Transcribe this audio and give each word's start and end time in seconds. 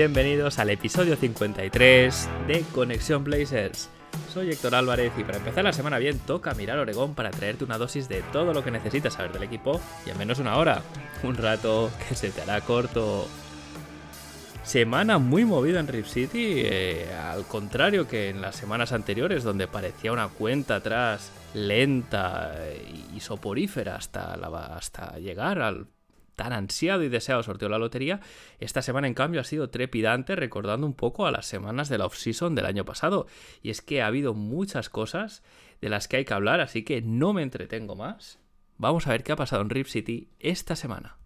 Bienvenidos 0.00 0.58
al 0.58 0.70
episodio 0.70 1.14
53 1.14 2.28
de 2.46 2.62
Conexión 2.72 3.22
Blazers. 3.22 3.90
Soy 4.32 4.48
Héctor 4.48 4.74
Álvarez 4.74 5.12
y 5.18 5.24
para 5.24 5.36
empezar 5.36 5.62
la 5.62 5.74
semana 5.74 5.98
bien 5.98 6.18
toca 6.20 6.54
mirar 6.54 6.78
Oregón 6.78 7.14
para 7.14 7.30
traerte 7.30 7.64
una 7.64 7.76
dosis 7.76 8.08
de 8.08 8.22
todo 8.32 8.54
lo 8.54 8.64
que 8.64 8.70
necesitas 8.70 9.12
saber 9.12 9.30
del 9.30 9.42
equipo 9.42 9.78
y 10.06 10.08
en 10.08 10.16
menos 10.16 10.38
una 10.38 10.56
hora. 10.56 10.80
Un 11.22 11.36
rato 11.36 11.90
que 12.08 12.14
se 12.14 12.30
te 12.30 12.40
hará 12.40 12.62
corto. 12.62 13.28
Semana 14.62 15.18
muy 15.18 15.44
movida 15.44 15.80
en 15.80 15.88
Rip 15.88 16.06
City, 16.06 16.62
eh, 16.64 17.06
al 17.22 17.44
contrario 17.44 18.08
que 18.08 18.30
en 18.30 18.40
las 18.40 18.56
semanas 18.56 18.92
anteriores 18.92 19.44
donde 19.44 19.68
parecía 19.68 20.12
una 20.12 20.28
cuenta 20.28 20.76
atrás 20.76 21.30
lenta 21.52 22.54
y 23.14 23.20
soporífera 23.20 23.96
hasta, 23.96 25.18
llegar 25.18 25.60
al 25.60 25.88
tan 26.40 26.54
ansiado 26.54 27.02
y 27.02 27.10
deseado 27.10 27.42
sorteo 27.42 27.68
la 27.68 27.76
lotería, 27.76 28.20
esta 28.60 28.80
semana 28.80 29.06
en 29.06 29.12
cambio 29.12 29.42
ha 29.42 29.44
sido 29.44 29.68
trepidante 29.68 30.36
recordando 30.36 30.86
un 30.86 30.94
poco 30.94 31.26
a 31.26 31.30
las 31.30 31.44
semanas 31.44 31.90
de 31.90 31.98
la 31.98 32.06
off-season 32.06 32.54
del 32.54 32.64
año 32.64 32.86
pasado. 32.86 33.26
Y 33.60 33.68
es 33.68 33.82
que 33.82 34.00
ha 34.00 34.06
habido 34.06 34.32
muchas 34.32 34.88
cosas 34.88 35.42
de 35.82 35.90
las 35.90 36.08
que 36.08 36.16
hay 36.16 36.24
que 36.24 36.32
hablar, 36.32 36.62
así 36.62 36.82
que 36.82 37.02
no 37.02 37.34
me 37.34 37.42
entretengo 37.42 37.94
más. 37.94 38.38
Vamos 38.78 39.06
a 39.06 39.10
ver 39.10 39.22
qué 39.22 39.32
ha 39.32 39.36
pasado 39.36 39.60
en 39.60 39.68
Rip 39.68 39.86
City 39.86 40.30
esta 40.38 40.76
semana. 40.76 41.18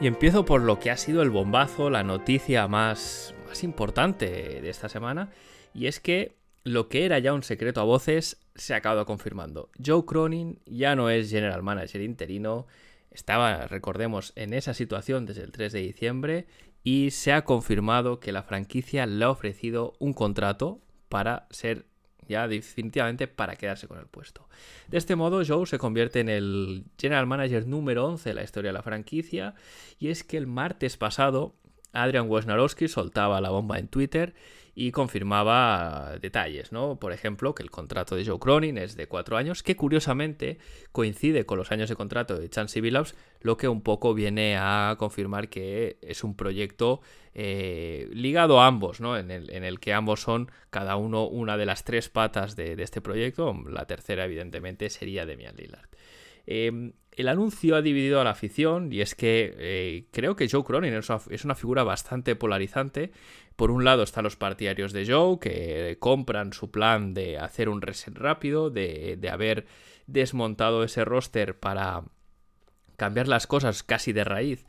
Y 0.00 0.06
empiezo 0.06 0.44
por 0.44 0.62
lo 0.62 0.78
que 0.78 0.92
ha 0.92 0.96
sido 0.96 1.22
el 1.22 1.30
bombazo, 1.30 1.90
la 1.90 2.04
noticia 2.04 2.68
más, 2.68 3.34
más 3.48 3.64
importante 3.64 4.60
de 4.60 4.70
esta 4.70 4.88
semana, 4.88 5.30
y 5.74 5.86
es 5.86 6.00
que 6.00 6.36
lo 6.64 6.88
que 6.88 7.04
era 7.04 7.18
ya 7.18 7.32
un 7.32 7.42
secreto 7.42 7.80
a 7.80 7.84
voces 7.84 8.38
se 8.54 8.74
ha 8.74 8.78
acabado 8.78 9.06
confirmando. 9.06 9.70
Joe 9.84 10.04
Cronin 10.04 10.58
ya 10.66 10.94
no 10.96 11.10
es 11.10 11.30
general 11.30 11.62
manager 11.62 12.02
interino, 12.02 12.66
estaba, 13.10 13.66
recordemos, 13.66 14.32
en 14.36 14.52
esa 14.52 14.74
situación 14.74 15.24
desde 15.26 15.42
el 15.42 15.52
3 15.52 15.72
de 15.72 15.80
diciembre 15.80 16.46
y 16.84 17.10
se 17.10 17.32
ha 17.32 17.44
confirmado 17.44 18.20
que 18.20 18.32
la 18.32 18.42
franquicia 18.42 19.06
le 19.06 19.24
ha 19.24 19.30
ofrecido 19.30 19.94
un 19.98 20.12
contrato 20.12 20.80
para 21.08 21.46
ser 21.50 21.86
ya 22.28 22.46
definitivamente 22.46 23.26
para 23.26 23.56
quedarse 23.56 23.88
con 23.88 23.98
el 23.98 24.06
puesto. 24.06 24.46
De 24.88 24.98
este 24.98 25.16
modo, 25.16 25.42
Joe 25.46 25.66
se 25.66 25.78
convierte 25.78 26.20
en 26.20 26.28
el 26.28 26.84
general 26.98 27.26
manager 27.26 27.66
número 27.66 28.06
11 28.06 28.28
de 28.28 28.34
la 28.34 28.44
historia 28.44 28.68
de 28.68 28.74
la 28.74 28.82
franquicia 28.82 29.54
y 29.98 30.08
es 30.08 30.24
que 30.24 30.36
el 30.36 30.46
martes 30.46 30.98
pasado 30.98 31.54
Adrian 31.92 32.28
Wojnarowski 32.28 32.88
soltaba 32.88 33.40
la 33.40 33.50
bomba 33.50 33.78
en 33.78 33.88
Twitter 33.88 34.34
y 34.80 34.92
confirmaba 34.92 36.18
detalles, 36.20 36.70
¿no? 36.70 37.00
Por 37.00 37.12
ejemplo, 37.12 37.52
que 37.52 37.64
el 37.64 37.70
contrato 37.70 38.14
de 38.14 38.24
Joe 38.24 38.38
Cronin 38.38 38.78
es 38.78 38.94
de 38.96 39.08
cuatro 39.08 39.36
años, 39.36 39.64
que 39.64 39.74
curiosamente 39.74 40.58
coincide 40.92 41.44
con 41.46 41.58
los 41.58 41.72
años 41.72 41.88
de 41.88 41.96
contrato 41.96 42.38
de 42.38 42.48
Chansey 42.48 42.80
Billups, 42.80 43.16
lo 43.40 43.56
que 43.56 43.66
un 43.66 43.82
poco 43.82 44.14
viene 44.14 44.56
a 44.56 44.94
confirmar 44.96 45.48
que 45.48 45.98
es 46.00 46.22
un 46.22 46.36
proyecto 46.36 47.00
eh, 47.34 48.08
ligado 48.12 48.60
a 48.60 48.68
ambos, 48.68 49.00
¿no? 49.00 49.18
En 49.18 49.32
el, 49.32 49.80
que 49.80 49.92
ambos 49.92 50.20
son 50.20 50.48
cada 50.70 50.94
uno 50.94 51.26
una 51.26 51.56
de 51.56 51.66
las 51.66 51.82
tres 51.82 52.08
patas 52.08 52.54
de, 52.54 52.80
este 52.80 53.00
proyecto. 53.00 53.52
La 53.68 53.86
tercera, 53.86 54.26
evidentemente, 54.26 54.90
sería 54.90 55.26
Demian 55.26 55.56
Lillard. 55.56 55.88
Eh, 56.46 56.92
el 57.18 57.26
anuncio 57.26 57.74
ha 57.74 57.82
dividido 57.82 58.20
a 58.20 58.24
la 58.24 58.30
afición 58.30 58.92
y 58.92 59.00
es 59.00 59.16
que 59.16 59.52
eh, 59.58 60.06
creo 60.12 60.36
que 60.36 60.48
Joe 60.48 60.62
Cronin 60.62 60.94
es 60.94 61.44
una, 61.44 61.54
figura 61.56 61.82
bastante 61.82 62.36
polarizante. 62.36 63.10
Por 63.56 63.72
un 63.72 63.84
lado 63.84 64.04
están 64.04 64.22
los 64.22 64.36
partidarios 64.36 64.92
de 64.92 65.04
Joe 65.04 65.40
que 65.40 65.96
compran 65.98 66.52
su 66.52 66.70
plan 66.70 67.14
de 67.14 67.36
hacer 67.36 67.68
un 67.68 67.82
reset 67.82 68.16
rápido, 68.16 68.70
de, 68.70 69.16
de 69.18 69.30
haber 69.30 69.66
desmontado 70.06 70.84
ese 70.84 71.04
roster 71.04 71.58
para 71.58 72.04
cambiar 72.96 73.26
las 73.26 73.48
cosas 73.48 73.82
casi 73.82 74.12
de 74.12 74.22
raíz 74.22 74.64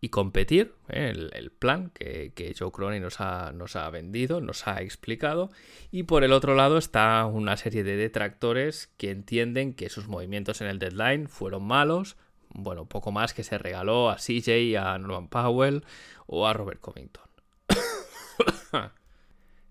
y 0.00 0.10
competir, 0.10 0.74
¿eh? 0.88 1.12
el, 1.32 1.50
plan 1.50 1.90
que, 1.90 2.54
Joe 2.56 2.70
Cronin 2.70 3.02
nos 3.02 3.20
ha, 3.20 3.52
nos 3.52 3.74
ha, 3.74 3.90
vendido, 3.90 4.40
nos 4.40 4.68
ha 4.68 4.80
explicado. 4.80 5.50
Y 5.90 6.04
por 6.04 6.22
el 6.22 6.32
otro 6.32 6.54
lado 6.54 6.78
está 6.78 7.26
una 7.26 7.56
serie 7.56 7.82
de 7.82 7.96
detractores 7.96 8.92
que 8.96 9.10
entienden 9.10 9.74
que 9.74 9.88
sus 9.88 10.06
movimientos 10.06 10.60
en 10.60 10.68
el 10.68 10.78
deadline 10.78 11.28
fueron 11.28 11.64
malos. 11.64 12.16
Bueno, 12.50 12.86
poco 12.86 13.10
más 13.10 13.34
que 13.34 13.42
se 13.42 13.58
regaló 13.58 14.08
a 14.08 14.16
CJ, 14.16 14.76
a 14.78 14.98
Norman 14.98 15.28
Powell 15.28 15.84
o 16.26 16.46
a 16.46 16.52
Robert 16.52 16.80
Covington. 16.80 17.24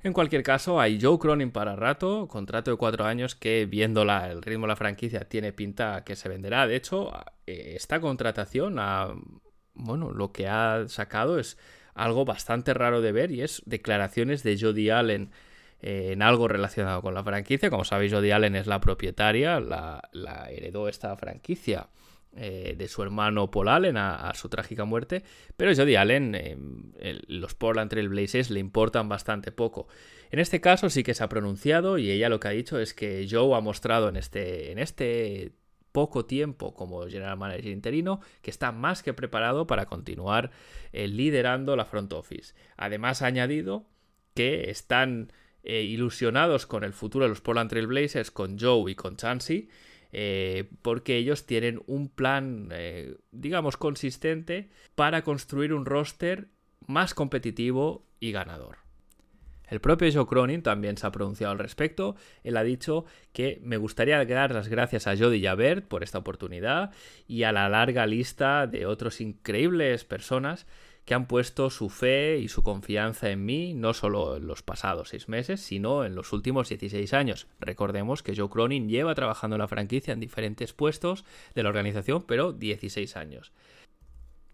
En 0.03 0.13
cualquier 0.13 0.43
caso, 0.43 0.79
hay 0.79 1.01
Joe 1.01 1.17
Cronin 1.17 1.51
para 1.51 1.75
rato, 1.75 2.27
contrato 2.29 2.71
de 2.71 2.77
cuatro 2.77 3.03
años 3.03 3.35
que, 3.35 3.65
viendo 3.65 4.05
la, 4.05 4.31
el 4.31 4.41
ritmo 4.41 4.65
de 4.65 4.69
la 4.69 4.75
franquicia, 4.75 5.27
tiene 5.27 5.51
pinta 5.51 6.03
que 6.05 6.15
se 6.15 6.29
venderá. 6.29 6.65
De 6.65 6.75
hecho, 6.77 7.11
esta 7.45 7.99
contratación 7.99 8.77
ha, 8.79 9.13
bueno, 9.77 10.11
lo 10.11 10.31
que 10.31 10.47
ha 10.47 10.85
sacado 10.87 11.39
es 11.39 11.57
algo 11.93 12.25
bastante 12.25 12.73
raro 12.73 13.01
de 13.01 13.11
ver 13.11 13.31
y 13.31 13.41
es 13.41 13.61
declaraciones 13.65 14.43
de 14.43 14.57
Jody 14.59 14.89
Allen 14.89 15.31
eh, 15.81 16.11
en 16.11 16.21
algo 16.21 16.47
relacionado 16.47 17.01
con 17.01 17.13
la 17.13 17.23
franquicia. 17.23 17.69
Como 17.69 17.83
sabéis, 17.83 18.13
Jody 18.13 18.31
Allen 18.31 18.55
es 18.55 18.67
la 18.67 18.79
propietaria, 18.79 19.59
la, 19.59 20.01
heredó 20.49 20.87
esta 20.87 21.15
franquicia 21.17 21.87
eh, 22.35 22.75
de 22.77 22.87
su 22.87 23.01
hermano 23.01 23.49
Paul 23.49 23.67
Allen 23.67 23.97
a, 23.97 24.31
su 24.35 24.49
trágica 24.49 24.85
muerte, 24.85 25.23
pero 25.55 25.75
Jody 25.75 25.95
Allen, 25.95 26.35
eh, 26.35 26.57
el, 26.99 27.23
los 27.27 27.55
Portland 27.55 27.89
Trail 27.89 28.09
Blazers 28.09 28.51
le 28.51 28.59
importan 28.59 29.09
bastante 29.09 29.51
poco. 29.51 29.87
En 30.29 30.39
este 30.39 30.61
caso 30.61 30.89
sí 30.89 31.03
que 31.03 31.13
se 31.13 31.23
ha 31.23 31.29
pronunciado 31.29 31.97
y 31.97 32.11
ella 32.11 32.29
lo 32.29 32.39
que 32.39 32.47
ha 32.47 32.51
dicho 32.51 32.79
es 32.79 32.93
que 32.93 33.27
Joe 33.29 33.55
ha 33.55 33.61
mostrado 33.61 34.09
en 34.09 34.17
este, 34.17 34.71
en 34.71 34.79
este 34.79 35.53
poco 35.97 36.25
tiempo 36.25 36.75
como 36.75 37.07
general 37.07 37.39
manager 37.39 37.71
interino, 37.71 38.21
que 38.43 38.51
está 38.51 38.71
más 38.71 39.01
que 39.01 39.15
preparado 39.15 39.65
para 39.65 39.87
continuar 39.87 40.51
eh, 40.93 41.07
liderando 41.07 41.75
la 41.75 41.85
front 41.85 42.13
office. 42.13 42.53
Además 42.75 43.23
ha 43.23 43.25
añadido 43.25 43.87
que 44.35 44.69
están 44.69 45.33
eh, 45.63 45.81
ilusionados 45.81 46.67
con 46.67 46.83
el 46.83 46.93
futuro 46.93 47.25
de 47.25 47.29
los 47.29 47.41
Portland 47.41 47.71
Trail 47.71 47.87
Blazers, 47.87 48.29
con 48.29 48.59
Joe 48.59 48.91
y 48.91 48.93
con 48.93 49.17
Chansey, 49.17 49.69
eh, 50.11 50.69
porque 50.83 51.17
ellos 51.17 51.47
tienen 51.47 51.81
un 51.87 52.09
plan, 52.09 52.69
digamos, 53.31 53.75
consistente 53.75 54.69
para 54.93 55.23
construir 55.23 55.73
un 55.73 55.87
roster 55.87 56.49
más 56.85 57.15
competitivo 57.15 58.05
y 58.19 58.31
ganador. 58.31 58.86
El 59.67 59.81
propio 59.81 60.09
Joe 60.11 60.25
Cronin 60.25 60.63
también 60.63 60.97
se 60.97 61.05
ha 61.05 61.11
pronunciado 61.11 61.51
al 61.51 61.59
respecto. 61.59 62.15
Él 62.43 62.57
ha 62.57 62.63
dicho 62.63 63.05
que 63.33 63.59
me 63.63 63.77
gustaría 63.77 64.23
dar 64.25 64.53
las 64.53 64.69
gracias 64.69 65.07
a 65.07 65.17
Jody 65.17 65.43
Javert 65.43 65.87
por 65.87 66.03
esta 66.03 66.17
oportunidad 66.17 66.91
y 67.27 67.43
a 67.43 67.51
la 67.51 67.69
larga 67.69 68.05
lista 68.05 68.67
de 68.67 68.85
otras 68.85 69.21
increíbles 69.21 70.05
personas 70.05 70.65
que 71.07 71.13
han 71.13 71.25
puesto 71.25 71.69
su 71.69 71.89
fe 71.89 72.37
y 72.37 72.49
su 72.49 72.63
confianza 72.63 73.29
en 73.29 73.45
mí, 73.45 73.73
no 73.73 73.93
solo 73.93 74.35
en 74.35 74.45
los 74.45 74.61
pasados 74.61 75.07
seis 75.07 75.29
meses, 75.29 75.61
sino 75.61 76.03
en 76.03 76.15
los 76.15 76.33
últimos 76.33 76.67
16 76.67 77.13
años. 77.13 77.47
Recordemos 77.61 78.23
que 78.23 78.35
Joe 78.35 78.49
Cronin 78.49 78.89
lleva 78.89 79.15
trabajando 79.15 79.55
en 79.55 79.61
la 79.61 79.69
franquicia 79.69 80.13
en 80.13 80.19
diferentes 80.19 80.73
puestos 80.73 81.23
de 81.55 81.63
la 81.63 81.69
organización, 81.69 82.25
pero 82.27 82.51
16 82.51 83.15
años. 83.15 83.53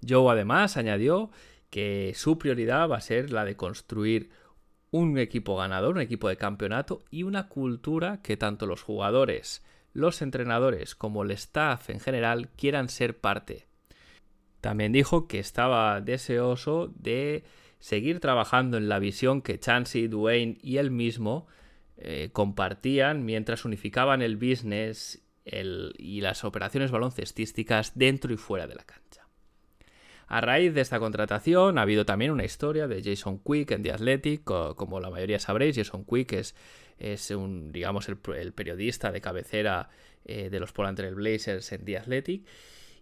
Joe 0.07 0.31
además 0.31 0.77
añadió 0.77 1.31
que 1.71 2.13
su 2.15 2.37
prioridad 2.37 2.87
va 2.87 2.97
a 2.97 3.01
ser 3.01 3.31
la 3.31 3.45
de 3.45 3.55
construir 3.55 4.29
un 4.93 5.17
equipo 5.17 5.57
ganador, 5.57 5.95
un 5.95 6.01
equipo 6.01 6.29
de 6.29 6.37
campeonato 6.37 7.03
y 7.09 7.23
una 7.23 7.49
cultura 7.49 8.21
que 8.21 8.37
tanto 8.37 8.67
los 8.67 8.83
jugadores, 8.83 9.65
los 9.91 10.21
entrenadores 10.21 10.93
como 10.93 11.23
el 11.23 11.31
staff 11.31 11.89
en 11.89 11.99
general 11.99 12.49
quieran 12.55 12.89
ser 12.89 13.17
parte. 13.17 13.65
También 14.61 14.91
dijo 14.91 15.27
que 15.27 15.39
estaba 15.39 15.99
deseoso 15.99 16.93
de 16.95 17.43
seguir 17.79 18.19
trabajando 18.19 18.77
en 18.77 18.87
la 18.87 18.99
visión 18.99 19.41
que 19.41 19.59
Chansey, 19.59 20.07
Dwayne 20.07 20.59
y 20.61 20.77
él 20.77 20.91
mismo 20.91 21.47
eh, 21.97 22.29
compartían 22.31 23.25
mientras 23.25 23.65
unificaban 23.65 24.21
el 24.21 24.37
business 24.37 25.23
y 25.43 26.21
las 26.21 26.43
operaciones 26.43 26.91
baloncestísticas 26.91 27.97
dentro 27.97 28.31
y 28.31 28.37
fuera 28.37 28.67
de 28.67 28.75
la 28.75 28.83
cancha. 28.83 29.22
A 30.27 30.41
raíz 30.41 30.73
de 30.73 30.81
esta 30.81 30.99
contratación 30.99 31.77
ha 31.77 31.83
habido 31.83 32.05
también 32.05 32.31
una 32.31 32.45
historia 32.45 32.87
de 32.87 33.03
Jason 33.03 33.39
Quick 33.39 33.71
en 33.71 33.83
The 33.83 33.91
Athletic, 33.91 34.43
como 34.43 34.99
la 34.99 35.09
mayoría 35.09 35.39
sabréis, 35.39 35.75
Jason 35.75 36.05
Quick 36.05 36.33
es, 36.33 36.55
es 36.97 37.31
un, 37.31 37.71
digamos, 37.71 38.07
el, 38.09 38.17
periodista 38.17 39.11
de 39.11 39.21
cabecera 39.21 39.89
eh, 40.25 40.49
de 40.49 40.59
los 40.59 40.71
Portland 40.71 40.97
Trail 40.97 41.15
Blazers 41.15 41.71
en 41.71 41.85
The 41.85 41.97
Athletic. 41.97 42.45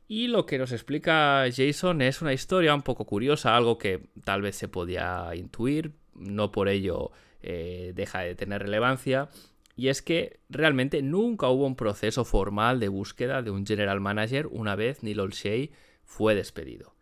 Y 0.07 0.27
lo 0.27 0.45
que 0.45 0.57
nos 0.57 0.73
explica 0.73 1.45
Jason 1.55 2.01
es 2.01 2.21
una 2.21 2.33
historia 2.33 2.75
un 2.75 2.81
poco 2.81 3.05
curiosa, 3.05 3.55
algo 3.55 3.77
que 3.77 4.09
tal 4.25 4.41
vez 4.41 4.57
se 4.57 4.67
podía 4.67 5.29
intuir, 5.35 5.93
no 6.15 6.51
por 6.51 6.67
ello 6.67 7.11
eh, 7.41 7.93
deja 7.95 8.19
de 8.19 8.35
tener 8.35 8.61
relevancia. 8.61 9.29
Y 9.77 9.87
es 9.87 10.01
que 10.01 10.41
realmente 10.49 11.01
nunca 11.01 11.47
hubo 11.47 11.65
un 11.65 11.77
proceso 11.77 12.25
formal 12.25 12.79
de 12.81 12.89
búsqueda 12.89 13.41
de 13.41 13.51
un 13.51 13.65
general 13.65 14.01
manager 14.01 14.47
una 14.47 14.75
vez 14.75 15.01
Neil 15.01 15.21
Olshey 15.21 15.71
fue 16.03 16.35
despedido. 16.35 16.93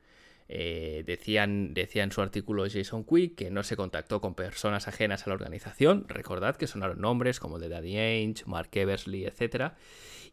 Eh, 0.52 1.04
decían, 1.06 1.76
decía 1.76 2.04
en 2.04 2.12
su 2.12 2.22
artículo 2.22 2.66
Jason 2.68 3.04
Quick 3.04 3.36
que 3.36 3.52
no 3.52 3.62
se 3.62 3.76
contactó 3.76 4.20
con 4.20 4.34
personas 4.34 4.88
ajenas 4.88 5.26
a 5.26 5.30
la 5.30 5.36
organización. 5.36 6.06
Recordad 6.08 6.56
que 6.56 6.66
sonaron 6.66 7.00
nombres 7.00 7.40
como 7.40 7.60
de 7.60 7.70
Daddy 7.70 7.98
Ainge, 7.98 8.44
Mark 8.48 8.70
Eversley, 8.74 9.26
etc. 9.26 9.74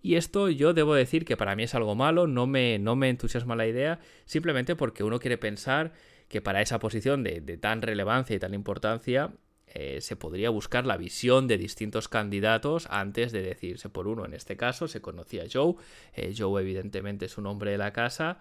Y 0.00 0.14
esto 0.14 0.48
yo 0.48 0.72
debo 0.72 0.94
decir 0.94 1.26
que 1.26 1.36
para 1.36 1.54
mí 1.54 1.64
es 1.64 1.74
algo 1.74 1.94
malo, 1.94 2.26
no 2.26 2.46
me, 2.46 2.78
no 2.78 2.96
me 2.96 3.10
entusiasma 3.10 3.56
la 3.56 3.66
idea, 3.66 4.00
simplemente 4.24 4.74
porque 4.74 5.04
uno 5.04 5.18
quiere 5.18 5.36
pensar 5.36 5.92
que 6.28 6.40
para 6.40 6.62
esa 6.62 6.78
posición 6.78 7.22
de, 7.22 7.42
de 7.42 7.58
tan 7.58 7.82
relevancia 7.82 8.34
y 8.34 8.38
tan 8.38 8.54
importancia 8.54 9.32
eh, 9.66 10.00
se 10.00 10.16
podría 10.16 10.48
buscar 10.48 10.86
la 10.86 10.96
visión 10.96 11.48
de 11.48 11.58
distintos 11.58 12.08
candidatos 12.08 12.86
antes 12.88 13.32
de 13.32 13.42
decirse 13.42 13.90
por 13.90 14.08
uno. 14.08 14.24
En 14.24 14.32
este 14.32 14.56
caso 14.56 14.88
se 14.88 15.02
conocía 15.02 15.44
Joe. 15.52 15.74
Eh, 16.14 16.34
Joe 16.36 16.62
evidentemente 16.62 17.26
es 17.26 17.36
un 17.36 17.46
hombre 17.46 17.72
de 17.72 17.78
la 17.78 17.92
casa. 17.92 18.38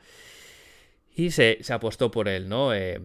Y 1.16 1.32
se, 1.32 1.60
apostó 1.70 2.12
por 2.12 2.28
él, 2.28 2.50
¿no? 2.50 2.74
Eh, 2.74 3.00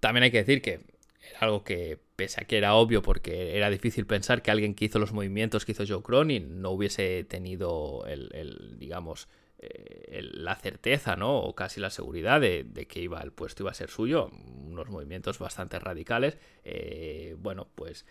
también 0.00 0.24
hay 0.24 0.30
que 0.30 0.38
decir 0.38 0.62
que 0.62 0.80
era 1.28 1.40
algo 1.40 1.62
que, 1.62 1.98
pese 2.16 2.40
a 2.40 2.44
que 2.44 2.56
era 2.56 2.74
obvio, 2.74 3.02
porque 3.02 3.56
era 3.56 3.70
difícil 3.70 4.06
pensar 4.06 4.42
que 4.42 4.50
alguien 4.50 4.74
que 4.74 4.86
hizo 4.86 4.98
los 4.98 5.12
movimientos 5.12 5.64
que 5.64 5.72
hizo 5.72 5.84
Joe 5.86 6.02
Cronin 6.02 6.60
no 6.60 6.70
hubiese 6.70 7.24
tenido 7.24 8.04
el 8.06 8.78
digamos, 8.78 9.28
eh, 9.64 10.22
la 10.34 10.56
certeza, 10.56 11.14
¿no? 11.14 11.38
O 11.38 11.54
casi 11.54 11.80
la 11.80 11.90
seguridad 11.90 12.40
de, 12.40 12.66
que 12.88 13.00
iba 13.00 13.20
el 13.22 13.30
puesto 13.30 13.62
iba 13.62 13.70
a 13.70 13.74
ser 13.74 13.90
suyo. 13.90 14.28
Unos 14.66 14.88
movimientos 14.88 15.38
bastante 15.38 15.78
radicales. 15.78 16.36
Eh, 16.64 17.36
bueno, 17.38 17.68
pues 17.76 18.04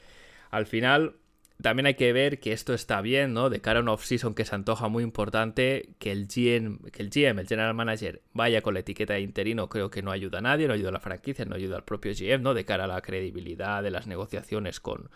al 0.50 0.66
final 0.66 1.18
también 1.62 1.86
hay 1.86 1.96
que 1.96 2.14
ver 2.14 2.40
que 2.40 2.54
esto 2.54 2.74
está 2.74 3.02
bien, 3.02 3.34
¿no? 3.34 3.50
De 3.50 3.62
cara 3.62 3.80
a 3.80 3.82
un 3.82 3.90
off-season 3.90 4.34
que 4.34 4.46
se 4.46 4.56
antoja 4.56 4.88
muy 4.88 5.04
importante, 5.04 5.96
que 6.00 6.12
el, 6.12 6.28
GM, 6.28 6.80
que 6.92 7.04
el 7.04 7.10
GM, 7.10 7.42
el 7.42 7.48
General 7.48 7.74
Manager, 7.74 8.22
vaya 8.34 8.62
con 8.62 8.74
la 8.74 8.82
etiqueta 8.82 9.14
de 9.14 9.22
interino, 9.22 9.70
creo 9.70 9.90
que 9.90 10.02
no 10.02 10.12
ayuda 10.12 10.40
a 10.40 10.42
nadie, 10.42 10.68
no 10.68 10.74
ayuda 10.74 10.90
a 10.90 10.94
la 10.94 11.00
franquicia, 11.00 11.46
no 11.46 11.56
ayuda 11.56 11.78
al 11.78 11.84
propio 11.84 12.14
GM, 12.14 12.42
¿no? 12.42 12.54
De 12.54 12.66
cara 12.66 12.86
a 12.86 12.88
la 12.88 13.02
credibilidad 13.02 13.84
de 13.84 13.92
las 13.92 14.08
negociaciones 14.08 14.80
con, 14.80 15.10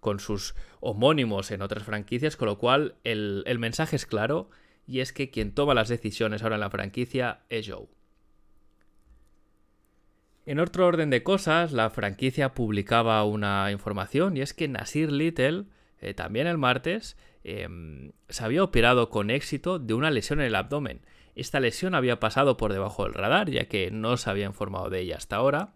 con 0.00 0.20
sus 0.20 0.54
homónimos 0.80 1.50
en 1.50 1.62
otras 1.62 1.84
franquicias, 1.84 2.36
con 2.36 2.46
lo 2.46 2.58
cual 2.58 2.96
el, 3.04 3.42
el 3.46 3.58
mensaje 3.58 3.96
es 3.96 4.06
claro 4.06 4.50
y 4.86 5.00
es 5.00 5.12
que 5.12 5.30
quien 5.30 5.52
toma 5.52 5.74
las 5.74 5.88
decisiones 5.88 6.42
ahora 6.42 6.56
en 6.56 6.60
la 6.60 6.70
franquicia 6.70 7.40
es 7.48 7.68
Joe. 7.68 7.88
En 10.46 10.60
otro 10.60 10.86
orden 10.86 11.10
de 11.10 11.24
cosas, 11.24 11.72
la 11.72 11.90
franquicia 11.90 12.54
publicaba 12.54 13.24
una 13.24 13.72
información 13.72 14.36
y 14.36 14.42
es 14.42 14.54
que 14.54 14.68
Nasir 14.68 15.10
Little, 15.10 15.64
eh, 16.00 16.14
también 16.14 16.46
el 16.46 16.58
martes, 16.58 17.16
em, 17.44 18.12
se 18.28 18.44
había 18.44 18.62
operado 18.62 19.08
con 19.08 19.30
éxito 19.30 19.78
de 19.78 19.94
una 19.94 20.10
lesión 20.10 20.40
en 20.40 20.46
el 20.46 20.54
abdomen. 20.54 21.00
Esta 21.34 21.60
lesión 21.60 21.94
había 21.94 22.20
pasado 22.20 22.56
por 22.56 22.72
debajo 22.72 23.04
del 23.04 23.14
radar, 23.14 23.50
ya 23.50 23.66
que 23.66 23.90
no 23.90 24.16
se 24.16 24.30
había 24.30 24.46
informado 24.46 24.90
de 24.90 25.00
ella 25.00 25.16
hasta 25.16 25.36
ahora, 25.36 25.74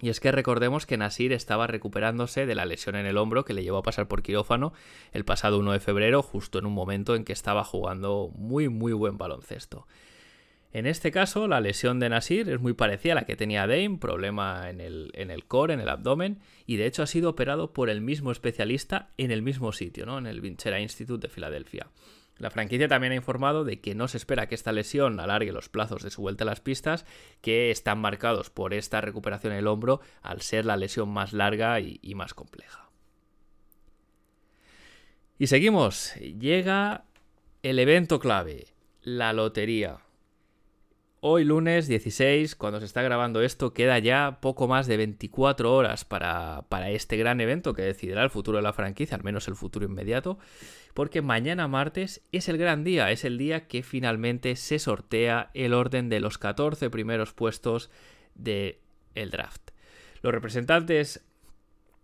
y 0.00 0.10
es 0.10 0.20
que 0.20 0.30
recordemos 0.30 0.84
que 0.84 0.98
Nasir 0.98 1.32
estaba 1.32 1.66
recuperándose 1.66 2.44
de 2.44 2.54
la 2.54 2.66
lesión 2.66 2.96
en 2.96 3.06
el 3.06 3.16
hombro 3.16 3.44
que 3.44 3.54
le 3.54 3.62
llevó 3.62 3.78
a 3.78 3.82
pasar 3.82 4.08
por 4.08 4.22
quirófano 4.22 4.72
el 5.12 5.24
pasado 5.24 5.58
1 5.58 5.72
de 5.72 5.80
febrero, 5.80 6.22
justo 6.22 6.58
en 6.58 6.66
un 6.66 6.74
momento 6.74 7.14
en 7.14 7.24
que 7.24 7.32
estaba 7.32 7.64
jugando 7.64 8.30
muy 8.34 8.68
muy 8.68 8.92
buen 8.92 9.16
baloncesto. 9.16 9.86
En 10.76 10.84
este 10.84 11.10
caso, 11.10 11.48
la 11.48 11.62
lesión 11.62 12.00
de 12.00 12.10
Nasir 12.10 12.50
es 12.50 12.60
muy 12.60 12.74
parecida 12.74 13.12
a 13.12 13.14
la 13.14 13.24
que 13.24 13.34
tenía 13.34 13.66
Dame, 13.66 13.96
problema 13.98 14.68
en 14.68 14.82
el, 14.82 15.10
en 15.14 15.30
el 15.30 15.46
core, 15.46 15.72
en 15.72 15.80
el 15.80 15.88
abdomen, 15.88 16.40
y 16.66 16.76
de 16.76 16.84
hecho 16.84 17.02
ha 17.02 17.06
sido 17.06 17.30
operado 17.30 17.72
por 17.72 17.88
el 17.88 18.02
mismo 18.02 18.30
especialista 18.30 19.08
en 19.16 19.30
el 19.30 19.40
mismo 19.40 19.72
sitio, 19.72 20.04
¿no? 20.04 20.18
en 20.18 20.26
el 20.26 20.42
Vincera 20.42 20.78
Institute 20.78 21.28
de 21.28 21.32
Filadelfia. 21.32 21.88
La 22.36 22.50
franquicia 22.50 22.88
también 22.88 23.14
ha 23.14 23.16
informado 23.16 23.64
de 23.64 23.80
que 23.80 23.94
no 23.94 24.06
se 24.06 24.18
espera 24.18 24.48
que 24.48 24.54
esta 24.54 24.70
lesión 24.70 25.18
alargue 25.18 25.50
los 25.50 25.70
plazos 25.70 26.02
de 26.02 26.10
su 26.10 26.20
vuelta 26.20 26.44
a 26.44 26.46
las 26.46 26.60
pistas, 26.60 27.06
que 27.40 27.70
están 27.70 27.98
marcados 27.98 28.50
por 28.50 28.74
esta 28.74 29.00
recuperación 29.00 29.54
en 29.54 29.60
el 29.60 29.68
hombro 29.68 30.02
al 30.20 30.42
ser 30.42 30.66
la 30.66 30.76
lesión 30.76 31.08
más 31.08 31.32
larga 31.32 31.80
y 31.80 32.14
más 32.14 32.34
compleja. 32.34 32.90
Y 35.38 35.46
seguimos. 35.46 36.12
Llega 36.16 37.06
el 37.62 37.78
evento 37.78 38.18
clave, 38.18 38.66
la 39.00 39.32
lotería. 39.32 40.00
Hoy 41.20 41.44
lunes 41.44 41.88
16, 41.88 42.56
cuando 42.56 42.78
se 42.78 42.84
está 42.84 43.00
grabando 43.00 43.40
esto, 43.40 43.72
queda 43.72 43.98
ya 43.98 44.38
poco 44.42 44.68
más 44.68 44.86
de 44.86 44.98
24 44.98 45.74
horas 45.74 46.04
para, 46.04 46.66
este 46.90 47.16
gran 47.16 47.40
evento 47.40 47.72
que 47.72 47.82
decidirá 47.82 48.22
el 48.22 48.28
futuro 48.28 48.58
de 48.58 48.62
la 48.62 48.74
franquicia, 48.74 49.16
al 49.16 49.24
menos 49.24 49.48
el 49.48 49.56
futuro 49.56 49.86
inmediato, 49.86 50.38
porque 50.92 51.22
mañana 51.22 51.68
martes 51.68 52.20
es 52.32 52.50
el 52.50 52.58
gran 52.58 52.84
día, 52.84 53.10
es 53.10 53.24
el 53.24 53.38
día 53.38 53.66
que 53.66 53.82
finalmente 53.82 54.56
se 54.56 54.78
sortea 54.78 55.50
el 55.54 55.72
orden 55.72 56.10
de 56.10 56.20
los 56.20 56.36
14 56.36 56.90
primeros 56.90 57.32
puestos 57.32 57.90
del 58.34 58.76
el 59.14 59.30
draft. 59.30 59.70
Los 60.20 60.34
representantes 60.34 61.24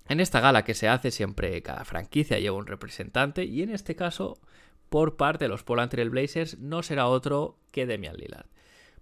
en 0.09 0.21
esta 0.21 0.41
gala 0.41 0.65
que 0.65 0.75
se 0.75 0.89
hace 0.89 1.11
siempre 1.11 1.63
cada 1.63 1.85
franquicia 1.85 2.39
lleva 2.39 2.57
un 2.57 2.67
representante 2.67 3.45
y 3.45 3.63
en 3.63 3.71
este 3.71 3.95
caso 3.95 4.41
por 4.89 5.17
parte 5.19 5.45
de 5.45 5.49
los 5.51 5.65
Portland 5.65 5.91
Trail 5.91 6.11
Blazers 6.11 6.59
no 6.59 6.83
será 6.83 7.09
otro 7.09 7.59
que 7.71 7.85
Demian 7.87 8.17
Lillard. 8.17 8.47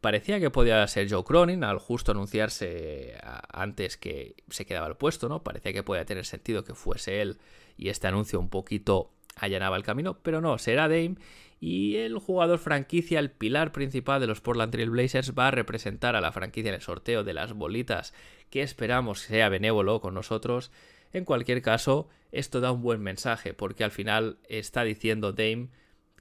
Parecía 0.01 0.41
que 0.41 0.51
podía 0.51 0.87
ser 0.87 1.11
Joe 1.11 1.25
Cronin 1.25 1.63
al 1.63 1.79
justo 1.79 2.13
anunciarse 2.13 3.19
antes 3.53 3.99
que 3.99 4.35
se 4.49 4.65
quedaba 4.65 4.87
el 4.87 4.97
puesto, 4.97 5.29
¿no? 5.29 5.43
Parecía 5.43 5.73
que 5.73 5.83
podía 5.83 6.07
tener 6.07 6.25
sentido 6.25 6.65
que 6.65 6.75
fuese 6.75 7.21
él 7.21 7.39
y 7.77 7.91
este 7.91 8.07
anuncio 8.07 8.41
un 8.41 8.49
poquito 8.49 9.11
allanaba 9.37 9.77
el 9.77 9.83
camino, 9.83 10.19
pero 10.23 10.41
no, 10.41 10.57
será 10.59 10.89
Dame 10.89 11.17
y 11.61 11.97
el 11.97 12.19
jugador 12.19 12.59
franquicia, 12.59 13.19
el 13.19 13.31
pilar 13.31 13.71
principal 13.73 14.21
de 14.21 14.27
los 14.27 14.41
Portland 14.41 14.73
Trail 14.73 14.89
Blazers, 14.89 15.35
va 15.39 15.49
a 15.49 15.51
representar 15.51 16.17
a 16.17 16.23
la 16.23 16.33
franquicia 16.33 16.71
en 16.71 16.77
el 16.77 16.81
sorteo 16.81 17.23
de 17.23 17.35
las 17.35 17.53
bolitas 17.53 18.15
que 18.49 18.63
esperamos 18.63 19.21
sea 19.21 19.51
benévolo 19.51 20.01
con 20.01 20.15
nosotros. 20.15 20.73
En 21.13 21.27
cualquier 21.27 21.61
caso, 21.61 22.09
esto 22.33 22.61
da 22.61 22.73
un 22.73 22.81
buen 22.81 23.03
mensaje 23.03 23.53
porque 23.53 23.85
al 23.85 23.91
final 23.91 24.39
está 24.49 24.85
diciendo 24.85 25.33
Dame 25.33 25.69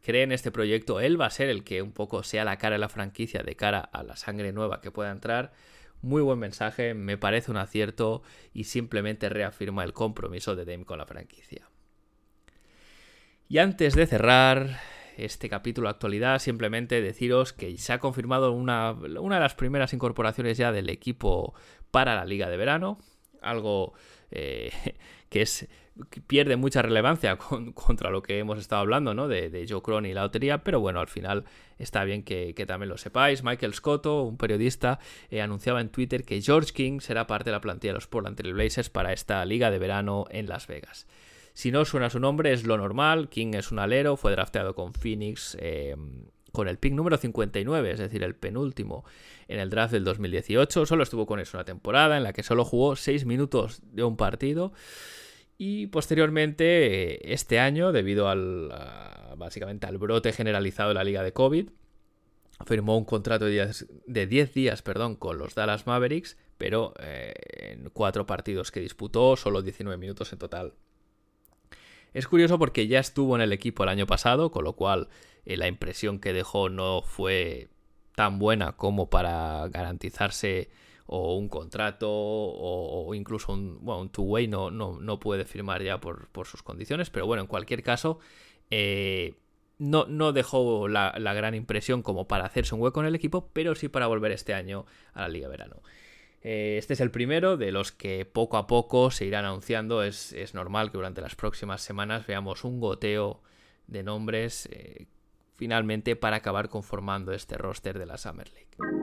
cree 0.01 0.23
en 0.23 0.31
este 0.31 0.51
proyecto, 0.51 0.99
él 0.99 1.19
va 1.19 1.27
a 1.27 1.31
ser 1.31 1.49
el 1.49 1.63
que 1.63 1.81
un 1.81 1.91
poco 1.91 2.23
sea 2.23 2.45
la 2.45 2.57
cara 2.57 2.75
de 2.75 2.79
la 2.79 2.89
franquicia 2.89 3.43
de 3.43 3.55
cara 3.55 3.79
a 3.79 4.03
la 4.03 4.15
sangre 4.15 4.51
nueva 4.51 4.81
que 4.81 4.91
pueda 4.91 5.11
entrar. 5.11 5.51
Muy 6.01 6.21
buen 6.21 6.39
mensaje, 6.39 6.93
me 6.93 7.17
parece 7.17 7.51
un 7.51 7.57
acierto 7.57 8.23
y 8.53 8.65
simplemente 8.65 9.27
reafirma 9.27 9.83
el 9.83 9.93
compromiso 9.93 10.55
de 10.55 10.65
Dame 10.65 10.85
con 10.85 10.97
la 10.97 11.05
franquicia. 11.05 11.69
Y 13.49 13.57
antes 13.57 13.95
de 13.95 14.05
cerrar 14.05 14.79
este 15.17 15.49
capítulo 15.49 15.87
de 15.87 15.91
actualidad, 15.91 16.39
simplemente 16.39 17.01
deciros 17.01 17.51
que 17.51 17.77
se 17.77 17.91
ha 17.91 17.99
confirmado 17.99 18.51
una, 18.53 18.91
una 18.91 19.35
de 19.35 19.41
las 19.41 19.55
primeras 19.55 19.91
incorporaciones 19.93 20.57
ya 20.57 20.71
del 20.71 20.89
equipo 20.89 21.53
para 21.91 22.15
la 22.15 22.25
liga 22.25 22.49
de 22.49 22.57
verano, 22.57 22.99
algo 23.41 23.93
eh, 24.31 24.71
que 25.29 25.41
es 25.41 25.67
pierde 26.27 26.55
mucha 26.55 26.81
relevancia 26.81 27.37
contra 27.73 28.09
lo 28.09 28.21
que 28.21 28.39
hemos 28.39 28.59
estado 28.59 28.81
hablando, 28.81 29.13
¿no? 29.13 29.27
De, 29.27 29.65
Joe 29.67 29.81
Cronin 29.81 30.11
y 30.11 30.13
la 30.13 30.23
lotería, 30.23 30.63
pero 30.63 30.79
bueno, 30.79 30.99
al 30.99 31.07
final 31.07 31.45
está 31.77 32.03
bien 32.03 32.23
que, 32.23 32.53
también 32.67 32.89
lo 32.89 32.97
sepáis. 32.97 33.43
Michael 33.43 33.73
Scotto, 33.73 34.23
un 34.23 34.37
periodista, 34.37 34.99
eh, 35.29 35.41
anunciaba 35.41 35.81
en 35.81 35.89
Twitter 35.89 36.23
que 36.23 36.41
George 36.41 36.73
King 36.73 36.99
será 36.99 37.27
parte 37.27 37.49
de 37.49 37.53
la 37.53 37.61
plantilla 37.61 37.91
de 37.91 37.95
los 37.95 38.07
Portland 38.07 38.37
Trail 38.37 38.53
Blazers 38.53 38.89
para 38.89 39.13
esta 39.13 39.43
liga 39.45 39.71
de 39.71 39.79
verano 39.79 40.25
en 40.29 40.47
Las 40.47 40.67
Vegas. 40.67 41.07
Si 41.53 41.71
no 41.71 41.83
suena 41.85 42.09
su 42.09 42.19
nombre, 42.19 42.53
es 42.53 42.65
lo 42.65 42.77
normal. 42.77 43.29
King 43.29 43.53
es 43.53 43.71
un 43.71 43.79
alero, 43.79 44.15
fue 44.15 44.31
drafteado 44.31 44.75
con 44.75 44.93
Phoenix. 44.93 45.57
Eh, 45.59 45.95
con 46.51 46.67
el 46.67 46.77
pick 46.77 46.93
número 46.93 47.17
59, 47.17 47.91
es 47.91 47.99
decir, 47.99 48.23
el 48.23 48.35
penúltimo 48.35 49.05
en 49.47 49.59
el 49.59 49.69
draft 49.69 49.93
del 49.93 50.03
2018. 50.03 50.85
Solo 50.85 51.03
estuvo 51.03 51.25
con 51.25 51.39
eso 51.39 51.57
una 51.57 51.65
temporada 51.65 52.17
en 52.17 52.23
la 52.23 52.33
que 52.33 52.43
solo 52.43 52.65
jugó 52.65 52.95
6 52.95 53.25
minutos 53.25 53.81
de 53.91 54.03
un 54.03 54.17
partido. 54.17 54.73
Y 55.61 55.87
posteriormente, 55.87 57.33
este 57.33 57.59
año, 57.59 57.91
debido 57.91 58.29
al, 58.29 58.69
básicamente 59.35 59.87
al 59.87 59.97
brote 59.97 60.31
generalizado 60.31 60.87
de 60.87 60.95
la 60.95 61.03
liga 61.03 61.21
de 61.21 61.33
COVID, 61.33 61.69
firmó 62.65 62.97
un 62.97 63.03
contrato 63.03 63.43
de 63.43 64.27
10, 64.27 64.53
días 64.53 64.81
perdón, 64.81 65.17
con 65.17 65.37
los 65.37 65.55
Dallas 65.55 65.85
Mavericks, 65.85 66.37
pero 66.57 66.93
eh, 67.01 67.33
en 67.73 67.89
cuatro 67.89 68.25
partidos 68.25 68.71
que 68.71 68.79
disputó, 68.79 69.35
solo 69.35 69.61
19 69.61 69.97
minutos 69.97 70.31
en 70.31 70.39
total. 70.39 70.75
Es 72.13 72.25
curioso 72.25 72.57
porque 72.57 72.87
ya 72.87 72.99
estuvo 72.99 73.35
en 73.35 73.41
el 73.41 73.51
equipo 73.51 73.83
el 73.83 73.89
año 73.89 74.07
pasado, 74.07 74.51
con 74.51 74.63
lo 74.63 74.77
cual 74.77 75.09
eh, 75.43 75.57
la 75.57 75.67
impresión 75.67 76.19
que 76.19 76.31
dejó 76.31 76.69
no 76.69 77.01
fue 77.01 77.67
tan 78.15 78.39
buena 78.39 78.77
como 78.77 79.09
para 79.09 79.67
garantizarse 79.67 80.69
o 81.11 81.35
un 81.35 81.49
contrato 81.49 82.07
o, 82.07 83.13
incluso 83.15 83.51
un, 83.51 83.83
bueno, 83.83 84.01
un 84.01 84.09
two-way 84.09 84.47
no, 84.47 84.69
no, 84.69 85.19
puede 85.19 85.43
firmar 85.43 85.81
ya 85.81 85.99
por, 85.99 86.29
sus 86.45 86.61
condiciones, 86.61 87.09
pero 87.09 87.25
bueno, 87.25 87.41
en 87.41 87.47
cualquier 87.47 87.81
caso, 87.81 88.19
eh, 88.69 89.33
no, 89.79 90.05
no, 90.05 90.33
dejó 90.33 90.87
la, 90.87 91.11
gran 91.17 91.55
impresión 91.55 92.03
como 92.03 92.27
para 92.27 92.45
hacerse 92.45 92.75
un 92.75 92.81
hueco 92.81 92.99
en 92.99 93.07
el 93.07 93.15
equipo, 93.15 93.49
pero 93.53 93.73
sí 93.73 93.89
para 93.89 94.05
volver 94.05 94.31
este 94.31 94.53
año 94.53 94.85
a 95.13 95.21
la 95.21 95.29
Liga 95.29 95.47
Verano. 95.47 95.81
Eh, 96.43 96.75
este 96.77 96.93
es 96.93 97.01
el 97.01 97.09
primero 97.09 97.57
de 97.57 97.71
los 97.71 97.91
que 97.91 98.25
poco 98.25 98.57
a 98.57 98.67
poco 98.67 99.09
se 99.09 99.25
irán 99.25 99.45
anunciando. 99.45 100.03
Es, 100.03 100.53
normal 100.53 100.91
que 100.91 100.97
durante 100.97 101.21
las 101.21 101.35
próximas 101.35 101.81
semanas 101.81 102.27
veamos 102.27 102.63
un 102.63 102.79
goteo 102.79 103.41
de 103.87 104.03
nombres 104.03 104.69
eh, 104.71 105.07
finalmente 105.55 106.15
para 106.15 106.37
acabar 106.37 106.69
conformando 106.69 107.31
este 107.31 107.57
roster 107.57 107.97
de 107.97 108.05
la 108.05 108.17
Summer 108.17 108.47
League. 108.53 108.98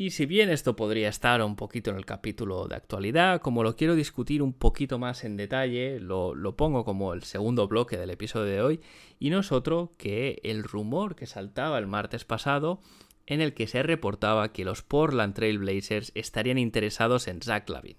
Y 0.00 0.12
si 0.12 0.26
bien 0.26 0.48
esto 0.48 0.76
podría 0.76 1.08
estar 1.08 1.42
un 1.42 1.56
poquito 1.56 1.90
en 1.90 1.96
el 1.96 2.06
capítulo 2.06 2.68
de 2.68 2.76
actualidad, 2.76 3.40
como 3.40 3.64
lo 3.64 3.74
quiero 3.74 3.96
discutir 3.96 4.42
un 4.42 4.52
poquito 4.52 5.00
más 5.00 5.24
en 5.24 5.36
detalle, 5.36 5.98
lo, 5.98 6.54
pongo 6.56 6.84
como 6.84 7.14
el 7.14 7.24
segundo 7.24 7.66
bloque 7.66 7.96
del 7.96 8.10
episodio 8.10 8.52
de 8.52 8.62
hoy, 8.62 8.80
y 9.18 9.30
no 9.30 9.40
es 9.40 9.50
otro 9.50 9.94
que 9.98 10.38
el 10.44 10.62
rumor 10.62 11.16
que 11.16 11.26
saltaba 11.26 11.80
el 11.80 11.88
martes 11.88 12.24
pasado 12.24 12.78
en 13.26 13.40
el 13.40 13.54
que 13.54 13.66
se 13.66 13.82
reportaba 13.82 14.52
que 14.52 14.64
los 14.64 14.82
Portland 14.82 15.34
Trail 15.34 15.58
Blazers 15.58 16.12
estarían 16.14 16.58
interesados 16.58 17.26
en 17.26 17.42
Zach 17.42 17.68
Lavin. 17.68 17.96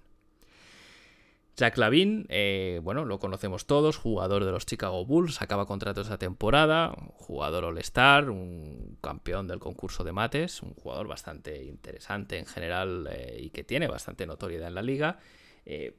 Jack 1.59 1.77
Lavin, 1.77 2.25
eh, 2.29 2.79
bueno, 2.83 3.03
lo 3.03 3.19
conocemos 3.19 3.65
todos, 3.65 3.97
jugador 3.97 4.45
de 4.45 4.51
los 4.53 4.65
Chicago 4.65 5.05
Bulls, 5.05 5.41
acaba 5.41 5.65
contrato 5.65 5.99
esa 5.99 6.17
temporada, 6.17 6.95
jugador 7.15 7.65
All-Star, 7.65 8.29
un 8.29 8.97
campeón 9.01 9.49
del 9.49 9.59
concurso 9.59 10.05
de 10.05 10.13
mates, 10.13 10.63
un 10.63 10.73
jugador 10.73 11.09
bastante 11.09 11.65
interesante 11.65 12.37
en 12.37 12.45
general 12.45 13.09
eh, 13.11 13.41
y 13.41 13.49
que 13.49 13.65
tiene 13.65 13.89
bastante 13.89 14.25
notoriedad 14.25 14.69
en 14.69 14.75
la 14.75 14.81
liga. 14.81 15.19
Eh, 15.65 15.97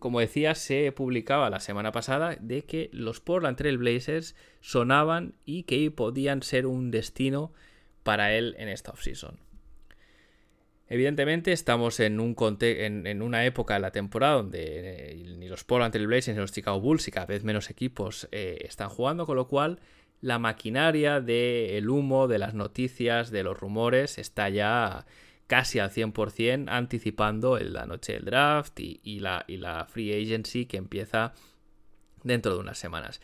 como 0.00 0.18
decía, 0.18 0.56
se 0.56 0.90
publicaba 0.90 1.48
la 1.48 1.60
semana 1.60 1.92
pasada 1.92 2.36
de 2.40 2.64
que 2.64 2.90
los 2.92 3.20
Portland 3.20 3.56
Trail 3.56 3.78
Blazers 3.78 4.34
sonaban 4.62 5.36
y 5.44 5.62
que 5.62 5.92
podían 5.92 6.42
ser 6.42 6.66
un 6.66 6.90
destino 6.90 7.52
para 8.02 8.34
él 8.34 8.56
en 8.58 8.68
esta 8.68 8.90
offseason. 8.90 9.45
Evidentemente 10.88 11.52
estamos 11.52 11.98
en, 11.98 12.20
un 12.20 12.36
en, 12.60 13.22
una 13.22 13.44
época 13.44 13.74
de 13.74 13.80
la 13.80 13.90
temporada 13.90 14.34
donde 14.34 15.10
eh, 15.10 15.36
ni 15.36 15.48
los 15.48 15.64
Portland 15.64 15.92
Trail 15.92 16.06
Blazers 16.06 16.36
ni 16.36 16.40
los 16.40 16.52
Chicago 16.52 16.80
Bulls 16.80 17.08
y 17.08 17.10
cada 17.10 17.26
vez 17.26 17.42
menos 17.42 17.70
equipos 17.70 18.28
eh, 18.30 18.58
están 18.60 18.88
jugando, 18.88 19.26
con 19.26 19.36
lo 19.36 19.48
cual 19.48 19.80
la 20.20 20.38
maquinaria 20.38 21.20
del 21.20 21.88
humo, 21.90 22.28
de 22.28 22.38
las 22.38 22.54
noticias, 22.54 23.30
de 23.30 23.42
los 23.42 23.58
rumores 23.58 24.18
está 24.18 24.48
ya 24.48 25.06
casi 25.48 25.78
al 25.78 25.90
100% 25.90 26.66
anticipando 26.68 27.58
la 27.58 27.86
noche 27.86 28.14
del 28.14 28.24
draft 28.24 28.78
y, 28.78 29.20
la, 29.20 29.44
y 29.46 29.56
la 29.58 29.86
free 29.86 30.12
agency 30.12 30.66
que 30.66 30.76
empieza 30.76 31.34
dentro 32.22 32.54
de 32.54 32.60
unas 32.60 32.78
semanas. 32.78 33.20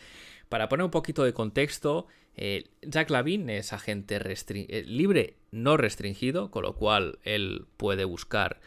Para 0.49 0.69
poner 0.69 0.85
un 0.85 0.90
poquito 0.90 1.25
de 1.25 1.33
contexto, 1.33 2.07
eh, 2.36 2.70
Jack 2.82 3.10
Lavin 3.10 3.50
es 3.50 3.72
agente 3.72 4.16
eh, 4.16 4.84
libre 4.86 5.36
no 5.50 5.76
restringido, 5.76 6.50
con 6.50 6.62
lo 6.62 6.74
cual 6.74 7.18
él 7.24 7.66
puede 7.76 8.04
buscar 8.04 8.60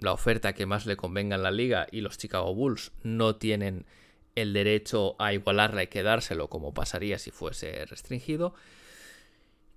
la 0.00 0.12
oferta 0.12 0.52
que 0.52 0.66
más 0.66 0.86
le 0.86 0.96
convenga 0.96 1.36
en 1.36 1.42
la 1.42 1.50
liga 1.50 1.86
y 1.90 2.00
los 2.00 2.18
Chicago 2.18 2.54
Bulls 2.54 2.92
no 3.02 3.36
tienen 3.36 3.86
el 4.34 4.52
derecho 4.52 5.16
a 5.18 5.32
igualarla 5.32 5.82
y 5.82 5.88
quedárselo 5.88 6.48
como 6.48 6.74
pasaría 6.74 7.18
si 7.18 7.30
fuese 7.30 7.84
restringido. 7.86 8.54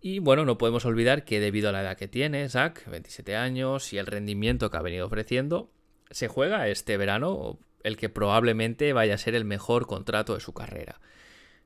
Y 0.01 0.19
bueno, 0.19 0.45
no 0.45 0.57
podemos 0.57 0.85
olvidar 0.85 1.25
que 1.25 1.39
debido 1.39 1.69
a 1.69 1.71
la 1.71 1.81
edad 1.81 1.97
que 1.97 2.07
tiene 2.07 2.49
Zach, 2.49 2.87
27 2.87 3.35
años, 3.35 3.93
y 3.93 3.99
el 3.99 4.07
rendimiento 4.07 4.71
que 4.71 4.77
ha 4.77 4.81
venido 4.81 5.05
ofreciendo, 5.05 5.71
se 6.09 6.27
juega 6.27 6.67
este 6.67 6.97
verano 6.97 7.59
el 7.83 7.97
que 7.97 8.09
probablemente 8.09 8.93
vaya 8.93 9.15
a 9.15 9.19
ser 9.19 9.35
el 9.35 9.45
mejor 9.45 9.87
contrato 9.87 10.33
de 10.33 10.39
su 10.39 10.53
carrera. 10.53 10.99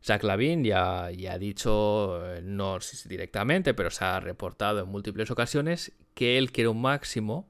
Zach 0.03 0.23
Lavin 0.23 0.63
ya, 0.63 1.05
ha 1.05 1.37
dicho, 1.37 2.25
eh, 2.25 2.41
no 2.43 2.77
directamente, 3.05 3.73
pero 3.73 3.89
se 3.89 4.05
ha 4.05 4.19
reportado 4.19 4.81
en 4.81 4.87
múltiples 4.87 5.31
ocasiones 5.31 5.91
que 6.13 6.37
él 6.37 6.51
quiere 6.51 6.67
un 6.67 6.81
máximo 6.81 7.49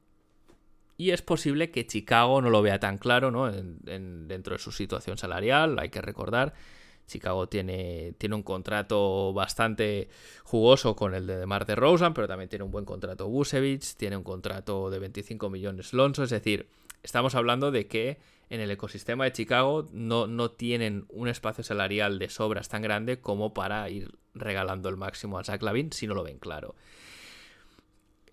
y 0.97 1.11
es 1.11 1.21
posible 1.21 1.71
que 1.71 1.85
Chicago 1.85 2.41
no 2.41 2.49
lo 2.49 2.61
vea 2.61 2.79
tan 2.79 2.97
claro 2.97 3.29
¿no? 3.31 3.51
dentro 3.51 4.55
de 4.55 4.59
su 4.59 4.71
situación 4.71 5.17
salarial. 5.17 5.77
Hay 5.77 5.89
que 5.89 6.01
recordar, 6.01 6.53
Chicago 7.05 7.47
tiene, 7.49 8.13
tiene 8.17 8.35
un 8.35 8.43
contrato 8.43 9.33
bastante 9.33 10.07
jugoso 10.43 10.95
con 10.95 11.13
el 11.13 11.27
de 11.27 11.37
DeMar 11.37 11.65
DeRozan, 11.65 12.13
pero 12.13 12.27
también 12.27 12.49
tiene 12.49 12.63
un 12.63 12.71
buen 12.71 12.85
contrato 12.85 13.27
Busevich, 13.27 13.95
tiene 13.95 14.15
un 14.15 14.23
contrato 14.23 14.89
de 14.89 14.99
25 14.99 15.49
millones 15.49 15.91
Lonzo, 15.91 16.23
es 16.23 16.29
decir, 16.29 16.69
estamos 17.03 17.35
hablando 17.35 17.71
de 17.71 17.87
que 17.87 18.17
en 18.49 18.61
el 18.61 18.71
ecosistema 18.71 19.25
de 19.25 19.31
Chicago 19.31 19.89
no, 19.91 20.27
no 20.27 20.51
tienen 20.51 21.05
un 21.09 21.27
espacio 21.27 21.63
salarial 21.63 22.19
de 22.19 22.29
sobras 22.29 22.69
tan 22.69 22.81
grande 22.81 23.19
como 23.19 23.53
para 23.53 23.89
ir 23.89 24.17
regalando 24.33 24.89
el 24.89 24.97
máximo 24.97 25.39
a 25.39 25.43
Zach 25.43 25.61
Lavin 25.61 25.91
si 25.91 26.07
no 26.07 26.13
lo 26.13 26.23
ven 26.23 26.37
claro. 26.37 26.75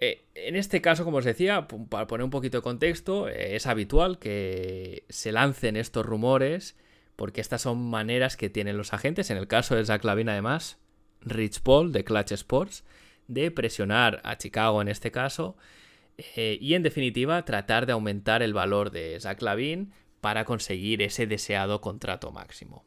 Eh, 0.00 0.25
en 0.35 0.57
este 0.57 0.81
caso, 0.81 1.04
como 1.04 1.19
os 1.19 1.25
decía, 1.25 1.69
para 1.88 2.09
poner 2.09 2.25
un 2.25 2.31
poquito 2.31 2.59
de 2.59 2.62
contexto, 2.62 3.28
eh, 3.28 3.54
es 3.54 3.66
habitual 3.66 4.19
que 4.19 5.04
se 5.09 5.31
lancen 5.31 5.76
estos 5.76 6.04
rumores 6.04 6.76
porque 7.14 7.40
estas 7.40 7.62
son 7.62 7.88
maneras 7.88 8.37
que 8.37 8.50
tienen 8.50 8.76
los 8.76 8.92
agentes, 8.92 9.31
en 9.31 9.37
el 9.37 9.47
caso 9.47 9.76
de 9.76 9.85
Zach 9.85 10.02
Lavin 10.04 10.28
además, 10.28 10.78
Rich 11.21 11.61
Paul 11.61 11.92
de 11.92 12.02
Clutch 12.02 12.33
Sports, 12.33 12.85
de 13.28 13.50
presionar 13.50 14.21
a 14.25 14.37
Chicago 14.37 14.83
en 14.83 14.88
este 14.88 15.12
caso 15.12 15.57
eh, 16.19 16.59
y 16.61 16.75
en 16.75 16.83
definitiva 16.83 17.45
tratar 17.45 17.87
de 17.87 17.92
aumentar 17.92 18.42
el 18.42 18.52
valor 18.52 18.90
de 18.90 19.19
Zach 19.21 19.40
Lavin 19.40 19.92
para 20.22 20.44
conseguir 20.44 21.02
ese 21.02 21.26
deseado 21.26 21.80
contrato 21.80 22.30
máximo. 22.30 22.86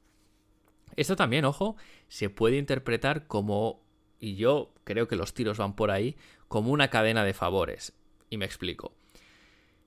Esto 0.96 1.18
también, 1.18 1.44
ojo, 1.44 1.76
se 2.08 2.30
puede 2.30 2.58
interpretar 2.58 3.28
como, 3.28 3.84
y 4.22 4.38
yo 4.38 4.74
creo 4.86 5.10
que 5.10 5.18
los 5.18 5.34
tiros 5.34 5.58
van 5.58 5.76
por 5.76 5.92
ahí, 5.92 6.16
como 6.48 6.72
una 6.72 6.90
cadena 6.90 7.26
de 7.26 7.34
favores. 7.34 7.92
Y 8.30 8.38
me 8.38 8.46
explico. 8.46 8.94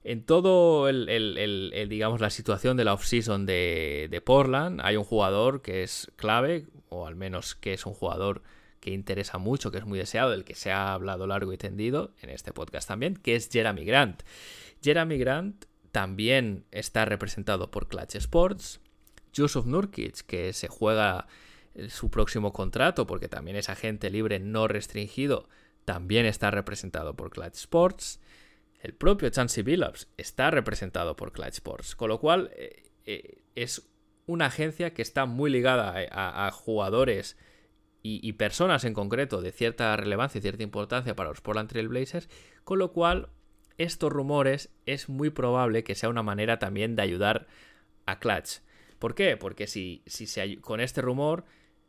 En 0.04 0.26
todo 0.26 0.90
el, 0.90 1.86
digamos, 1.88 2.20
la 2.20 2.28
situación 2.28 2.76
de 2.76 2.84
la 2.84 2.92
offseason 2.92 3.46
de, 3.46 4.08
de 4.10 4.20
Portland, 4.20 4.82
hay 4.84 4.96
un 4.96 5.04
jugador 5.04 5.62
que 5.62 5.82
es 5.82 6.12
clave, 6.16 6.66
o 6.90 7.06
al 7.06 7.16
menos 7.16 7.54
que 7.54 7.72
es 7.72 7.86
un 7.86 7.94
jugador 7.94 8.42
que 8.80 8.90
interesa 8.90 9.38
mucho, 9.38 9.70
que 9.70 9.78
es 9.78 9.86
muy 9.86 9.98
deseado, 9.98 10.32
del 10.32 10.44
que 10.44 10.54
se 10.54 10.70
ha 10.70 10.92
hablado 10.92 11.26
largo 11.26 11.54
y 11.54 11.56
tendido 11.56 12.12
en 12.20 12.28
este 12.28 12.52
podcast 12.52 12.88
también, 12.88 13.16
que 13.16 13.36
es 13.36 13.48
Jeremy 13.50 13.86
Grant. 13.86 14.22
Jeremy 14.82 15.16
Grant 15.16 15.64
también 15.92 16.64
está 16.70 17.04
representado 17.04 17.70
por 17.70 17.88
Clutch 17.88 18.16
Sports. 18.16 18.80
Yusuf 19.32 19.66
Nurkic, 19.66 20.22
que 20.26 20.52
se 20.52 20.68
juega 20.68 21.26
su 21.88 22.10
próximo 22.10 22.52
contrato 22.52 23.06
porque 23.06 23.28
también 23.28 23.56
es 23.56 23.68
agente 23.68 24.10
libre 24.10 24.40
no 24.40 24.66
restringido, 24.66 25.48
también 25.84 26.26
está 26.26 26.50
representado 26.50 27.14
por 27.14 27.30
Clutch 27.30 27.54
Sports. 27.54 28.20
El 28.80 28.94
propio 28.94 29.28
Chansey 29.30 29.62
Billups 29.62 30.08
está 30.16 30.50
representado 30.50 31.16
por 31.16 31.32
Clutch 31.32 31.54
Sports, 31.54 31.96
con 31.96 32.08
lo 32.08 32.20
cual 32.20 32.50
eh, 32.56 32.82
eh, 33.06 33.42
es 33.54 33.88
una 34.26 34.46
agencia 34.46 34.92
que 34.92 35.02
está 35.02 35.24
muy 35.24 35.50
ligada 35.50 35.94
a, 36.10 36.50
jugadores 36.50 37.36
y, 38.02 38.20
y, 38.26 38.34
personas 38.34 38.84
en 38.84 38.92
concreto 38.92 39.40
de 39.40 39.52
cierta 39.52 39.96
relevancia 39.96 40.38
y 40.38 40.42
cierta 40.42 40.62
importancia 40.62 41.16
para 41.16 41.30
los 41.30 41.40
Portland 41.40 41.70
Trail 41.70 41.88
Blazers, 41.88 42.28
con 42.62 42.78
lo 42.78 42.92
cual 42.92 43.30
estos 43.78 44.12
rumores 44.12 44.70
es 44.86 45.08
muy 45.08 45.30
probable 45.30 45.84
que 45.84 45.94
sea 45.94 46.08
una 46.08 46.22
manera 46.22 46.58
también 46.58 46.96
de 46.96 47.02
ayudar 47.02 47.46
a 48.06 48.18
Clutch. 48.18 48.58
¿Por 48.98 49.14
qué? 49.14 49.36
Porque 49.36 49.66
si, 49.66 50.02
si 50.06 50.26
se, 50.26 50.60
con 50.60 50.80
este 50.80 51.00
rumor 51.00 51.44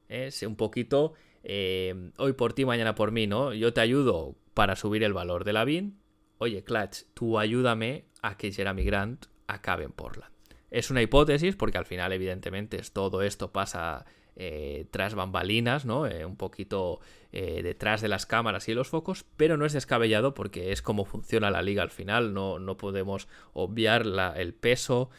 es 0.08 0.42
un 0.44 0.56
poquito 0.56 1.14
eh, 1.44 2.12
hoy 2.18 2.34
por 2.34 2.54
ti, 2.54 2.66
mañana 2.66 2.96
por 2.96 3.12
mí, 3.12 3.28
¿no? 3.28 3.54
Yo 3.54 3.74
te 3.74 3.82
ayudo 3.82 4.36
para 4.54 4.76
subir 4.76 5.04
el 5.04 5.14
valor 5.14 5.44
de 5.44 5.54
la 5.54 5.66
BIN. 5.66 6.00
Oye, 6.38 6.64
Clutch, 6.64 7.04
tú 7.14 7.40
ayúdame 7.40 8.06
a 8.22 8.38
que 8.38 8.52
Jeremy 8.52 8.84
Grant 8.84 9.26
acabe 9.48 9.84
en 9.84 9.92
Portland. 9.92 10.32
Es 10.70 10.92
una 10.92 11.02
hipótesis 11.02 11.56
porque 11.56 11.78
al 11.78 11.86
final, 11.86 12.14
evidentemente, 12.14 12.80
todo 12.94 13.24
esto 13.24 13.52
pasa 13.52 14.06
eh, 14.42 14.86
tras 14.90 15.16
bambalinas, 15.16 15.84
¿no? 15.84 16.08
Eh, 16.08 16.24
un 16.24 16.38
poquito 16.38 17.02
eh, 17.34 17.60
detrás 17.62 18.00
de 18.00 18.08
las 18.08 18.26
cámaras 18.26 18.70
y 18.70 18.74
los 18.74 18.88
focos, 18.88 19.26
pero 19.36 19.58
no 19.58 19.66
es 19.66 19.74
descabellado 19.74 20.34
porque 20.34 20.72
es 20.72 20.82
como 20.82 21.04
funciona 21.04 21.52
la 21.52 21.62
liga 21.62 21.84
al 21.84 21.90
final, 21.90 22.34
no, 22.34 22.58
no 22.58 22.78
podemos 22.78 23.28
obviar 23.52 24.06
el 24.38 24.54
peso 24.54 25.10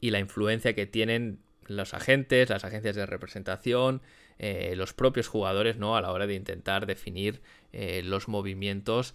y 0.00 0.12
la 0.12 0.18
influencia 0.18 0.74
que 0.74 0.86
tienen 0.86 1.40
los 1.66 1.92
agentes, 1.92 2.48
las 2.48 2.64
agencias 2.64 2.96
de 2.96 3.04
representación, 3.04 4.00
los 4.38 4.94
propios 4.94 5.28
jugadores, 5.28 5.76
¿no? 5.76 5.94
A 5.94 6.00
la 6.00 6.10
hora 6.10 6.26
de 6.26 6.34
intentar 6.34 6.86
definir 6.86 7.42
los 7.74 8.28
movimientos 8.28 9.14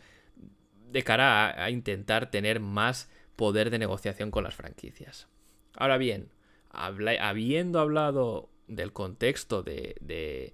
de 0.92 1.04
cara 1.04 1.63
a, 1.63 1.72
intentar 1.72 2.30
tener 2.30 2.60
más 2.60 3.10
poder 3.36 3.72
de 3.72 3.80
negociación 3.80 4.30
con 4.30 4.44
las 4.44 4.54
franquicias. 4.54 5.28
Ahora 5.75 5.98
bien, 5.98 6.30
habiendo 6.70 7.80
hablado 7.80 8.52
del 8.67 8.93
contexto 8.93 9.63
de, 9.63 10.53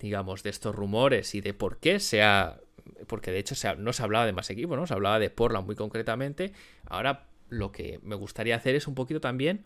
digamos, 0.00 0.42
de 0.42 0.50
estos 0.50 0.74
rumores 0.74 1.34
y 1.34 1.40
de 1.40 1.54
por 1.54 1.78
qué 1.78 2.00
se 2.00 2.22
ha, 2.22 2.60
porque 3.06 3.30
de 3.30 3.38
hecho 3.38 3.54
no 3.78 3.92
se 3.92 4.02
hablaba 4.02 4.26
de 4.26 4.32
más 4.32 4.50
equipos, 4.50 4.76
¿no? 4.76 4.86
Se 4.86 4.94
hablaba 4.94 5.18
de 5.18 5.30
Portland 5.30 5.66
muy 5.66 5.76
concretamente. 5.76 6.52
Ahora 6.86 7.28
lo 7.48 7.72
que 7.72 8.00
me 8.02 8.14
gustaría 8.14 8.56
hacer 8.56 8.74
es 8.74 8.86
un 8.86 8.94
poquito 8.94 9.20
también, 9.20 9.64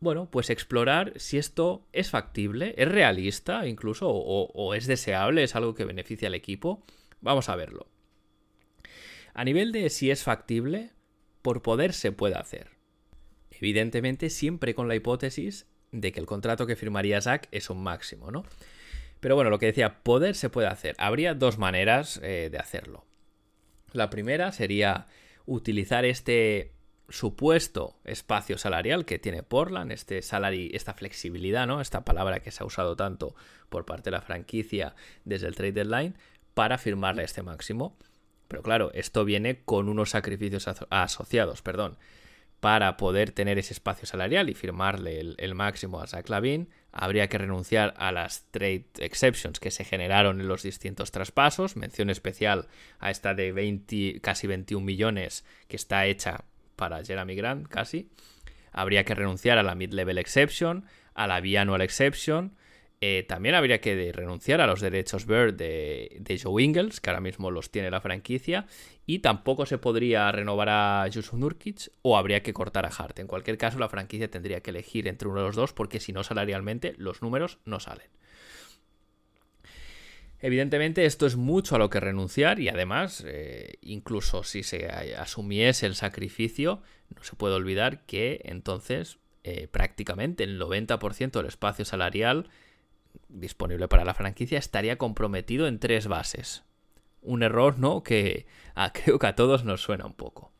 bueno, 0.00 0.28
pues 0.30 0.50
explorar 0.50 1.12
si 1.16 1.38
esto 1.38 1.86
es 1.92 2.10
factible, 2.10 2.74
es 2.76 2.88
realista 2.88 3.66
incluso, 3.68 4.10
o 4.10 4.74
es 4.74 4.86
deseable, 4.86 5.44
es 5.44 5.54
algo 5.54 5.74
que 5.74 5.84
beneficia 5.84 6.28
al 6.28 6.34
equipo. 6.34 6.84
Vamos 7.20 7.48
a 7.48 7.54
verlo. 7.54 7.86
A 9.32 9.44
nivel 9.44 9.70
de 9.70 9.88
si 9.90 10.10
es 10.10 10.24
factible, 10.24 10.90
por 11.40 11.62
poder 11.62 11.92
se 11.92 12.10
puede 12.10 12.34
hacer. 12.34 12.70
Evidentemente, 13.50 14.28
siempre 14.28 14.74
con 14.74 14.88
la 14.88 14.96
hipótesis 14.96 15.68
de 15.92 16.10
que 16.10 16.20
el 16.20 16.26
contrato 16.26 16.66
que 16.66 16.76
firmaría 16.76 17.20
Zack 17.20 17.48
es 17.52 17.70
un 17.70 17.82
máximo, 17.82 18.30
¿no? 18.30 18.44
Pero 19.20 19.36
bueno, 19.36 19.50
lo 19.50 19.58
que 19.58 19.66
decía, 19.66 20.02
poder 20.02 20.34
se 20.34 20.50
puede 20.50 20.66
hacer. 20.66 20.96
Habría 20.98 21.34
dos 21.34 21.58
maneras 21.58 22.18
eh, 22.24 22.48
de 22.50 22.58
hacerlo. 22.58 23.04
La 23.92 24.10
primera 24.10 24.50
sería 24.50 25.06
utilizar 25.46 26.04
este 26.04 26.72
supuesto 27.08 27.96
espacio 28.04 28.58
salarial 28.58 29.04
que 29.04 29.18
tiene 29.18 29.42
Portland, 29.42 29.92
este 29.92 30.22
salary, 30.22 30.70
esta 30.74 30.94
flexibilidad, 30.94 31.66
¿no? 31.66 31.80
Esta 31.80 32.04
palabra 32.04 32.40
que 32.40 32.50
se 32.50 32.62
ha 32.62 32.66
usado 32.66 32.96
tanto 32.96 33.36
por 33.68 33.84
parte 33.84 34.04
de 34.04 34.16
la 34.16 34.22
franquicia 34.22 34.94
desde 35.24 35.46
el 35.46 35.54
trade 35.54 35.72
deadline, 35.72 36.16
para 36.54 36.78
firmarle 36.78 37.22
este 37.22 37.42
máximo. 37.42 37.96
Pero 38.48 38.62
claro, 38.62 38.90
esto 38.94 39.24
viene 39.24 39.62
con 39.64 39.88
unos 39.88 40.10
sacrificios 40.10 40.68
asociados, 40.90 41.62
perdón. 41.62 41.96
Para 42.62 42.96
poder 42.96 43.32
tener 43.32 43.58
ese 43.58 43.72
espacio 43.72 44.06
salarial 44.06 44.48
y 44.48 44.54
firmarle 44.54 45.18
el, 45.18 45.54
máximo 45.56 46.00
a 46.00 46.06
Zach 46.06 46.28
Lavin, 46.28 46.68
habría 46.92 47.28
que 47.28 47.36
renunciar 47.36 47.92
a 47.96 48.12
las 48.12 48.44
trade 48.52 48.84
exceptions 49.00 49.58
que 49.58 49.72
se 49.72 49.82
generaron 49.82 50.40
en 50.40 50.46
los 50.46 50.62
distintos 50.62 51.10
traspasos. 51.10 51.74
Mención 51.76 52.08
especial 52.08 52.68
a 53.00 53.10
esta 53.10 53.34
de 53.34 53.50
20, 53.50 54.20
casi 54.20 54.46
21 54.46 54.86
millones 54.86 55.44
que 55.66 55.74
está 55.74 56.06
hecha 56.06 56.44
para 56.76 57.04
Jeremy 57.04 57.34
Grant, 57.34 57.66
casi. 57.66 58.10
Habría 58.70 59.02
que 59.04 59.16
renunciar 59.16 59.58
a 59.58 59.64
la 59.64 59.74
mid-level 59.74 60.18
exception, 60.18 60.84
a 61.14 61.26
la 61.26 61.40
biannual 61.40 61.82
exception, 61.82 62.54
eh, 63.04 63.24
también 63.24 63.56
habría 63.56 63.80
que 63.80 64.12
renunciar 64.12 64.60
a 64.60 64.66
los 64.68 64.80
derechos 64.80 65.26
Bird 65.26 65.54
de, 65.54 66.40
Joe 66.40 66.62
Ingles, 66.62 67.00
que 67.00 67.10
ahora 67.10 67.20
mismo 67.20 67.50
los 67.50 67.72
tiene 67.72 67.90
la 67.90 68.00
franquicia, 68.00 68.66
y 69.06 69.18
tampoco 69.18 69.66
se 69.66 69.76
podría 69.76 70.30
renovar 70.30 70.68
a 70.68 71.08
Yusuf 71.08 71.34
Nurkic 71.34 71.90
o 72.02 72.16
habría 72.16 72.44
que 72.44 72.52
cortar 72.52 72.86
a 72.86 72.90
Hart. 72.96 73.18
En 73.18 73.26
cualquier 73.26 73.58
caso, 73.58 73.80
la 73.80 73.88
franquicia 73.88 74.30
tendría 74.30 74.60
que 74.60 74.70
elegir 74.70 75.08
entre 75.08 75.26
uno 75.26 75.40
de 75.40 75.46
los 75.46 75.56
dos 75.56 75.72
porque 75.72 75.98
si 75.98 76.12
no 76.12 76.22
salarialmente 76.22 76.94
los 76.96 77.22
números 77.22 77.58
no 77.64 77.80
salen. 77.80 78.06
Evidentemente 80.38 81.04
esto 81.04 81.26
es 81.26 81.34
mucho 81.34 81.74
a 81.74 81.80
lo 81.80 81.90
que 81.90 81.98
renunciar 81.98 82.60
y 82.60 82.68
además, 82.68 83.24
eh, 83.26 83.78
incluso 83.80 84.44
si 84.44 84.62
se 84.62 84.86
asumiese 85.18 85.86
el 85.86 85.96
sacrificio, 85.96 86.82
no 87.16 87.24
se 87.24 87.34
puede 87.34 87.56
olvidar 87.56 88.06
que 88.06 88.42
entonces 88.44 89.18
eh, 89.42 89.66
prácticamente 89.66 90.44
el 90.44 90.60
90% 90.60 91.32
del 91.32 91.46
espacio 91.46 91.84
salarial 91.84 92.48
disponible 93.28 93.88
para 93.88 94.04
la 94.04 94.14
franquicia 94.14 94.58
estaría 94.58 94.98
comprometido 94.98 95.66
en 95.66 95.78
tres 95.78 96.06
bases. 96.06 96.64
Un 97.22 97.42
error, 97.42 97.78
¿no? 97.78 98.02
Que 98.02 98.46
creo 98.92 99.18
que 99.18 99.26
a 99.26 99.36
todos 99.36 99.64
nos 99.64 99.82
suena 99.82 100.06
un 100.06 100.14
poco. 100.14 100.52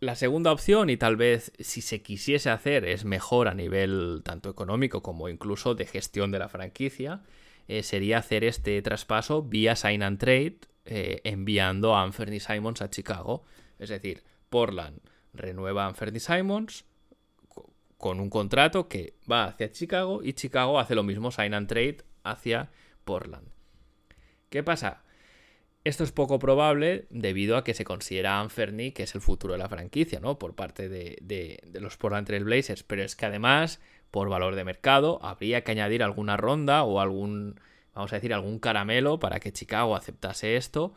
La 0.00 0.16
segunda 0.16 0.52
opción, 0.52 0.90
y 0.90 0.96
tal 0.96 1.16
vez 1.16 1.52
si 1.60 1.80
se 1.80 2.02
quisiese 2.02 2.50
hacer, 2.50 2.84
es 2.84 3.04
mejor 3.04 3.48
a 3.48 3.54
nivel 3.54 4.20
tanto 4.22 4.50
económico 4.50 5.02
como 5.02 5.28
incluso 5.28 5.74
de 5.74 5.86
gestión 5.86 6.30
de 6.30 6.40
la 6.40 6.48
franquicia, 6.48 7.22
eh, 7.68 7.82
sería 7.82 8.18
hacer 8.18 8.44
este 8.44 8.82
traspaso 8.82 9.42
vía 9.42 9.76
sign 9.76 10.02
and 10.02 10.18
trade, 10.18 10.58
eh, 10.84 11.22
enviando 11.24 11.94
a 11.94 12.02
Anthony 12.02 12.40
Simons 12.40 12.82
a 12.82 12.90
Chicago. 12.90 13.44
Es 13.78 13.88
decir, 13.88 14.22
Portland 14.50 15.00
renueva 15.32 15.86
a 15.86 15.94
Simons, 16.18 16.84
con 18.04 18.20
un 18.20 18.28
contrato 18.28 18.86
que 18.86 19.14
va 19.32 19.46
hacia 19.46 19.72
Chicago 19.72 20.20
y 20.22 20.34
Chicago 20.34 20.78
hace 20.78 20.94
lo 20.94 21.02
mismo, 21.02 21.30
sign 21.30 21.54
and 21.54 21.66
trade, 21.66 22.04
hacia 22.22 22.68
Portland. 23.06 23.48
¿Qué 24.50 24.62
pasa? 24.62 25.04
Esto 25.84 26.04
es 26.04 26.12
poco 26.12 26.38
probable 26.38 27.06
debido 27.08 27.56
a 27.56 27.64
que 27.64 27.72
se 27.72 27.86
considera 27.86 28.40
Anferny 28.40 28.92
que 28.92 29.04
es 29.04 29.14
el 29.14 29.22
futuro 29.22 29.54
de 29.54 29.58
la 29.58 29.70
franquicia, 29.70 30.20
¿no? 30.20 30.38
Por 30.38 30.54
parte 30.54 30.90
de, 30.90 31.62
los 31.80 31.96
Portland 31.96 32.26
Trail 32.26 32.44
Blazers. 32.44 32.82
Pero 32.82 33.02
es 33.02 33.16
que 33.16 33.24
además, 33.24 33.80
por 34.10 34.28
valor 34.28 34.54
de 34.54 34.64
mercado, 34.64 35.18
habría 35.22 35.64
que 35.64 35.72
añadir 35.72 36.02
alguna 36.02 36.36
ronda 36.36 36.82
o 36.84 37.00
algún, 37.00 37.58
vamos 37.94 38.12
a 38.12 38.16
decir, 38.16 38.34
algún 38.34 38.58
caramelo 38.58 39.18
para 39.18 39.40
que 39.40 39.50
Chicago 39.50 39.96
aceptase 39.96 40.56
esto. 40.56 40.92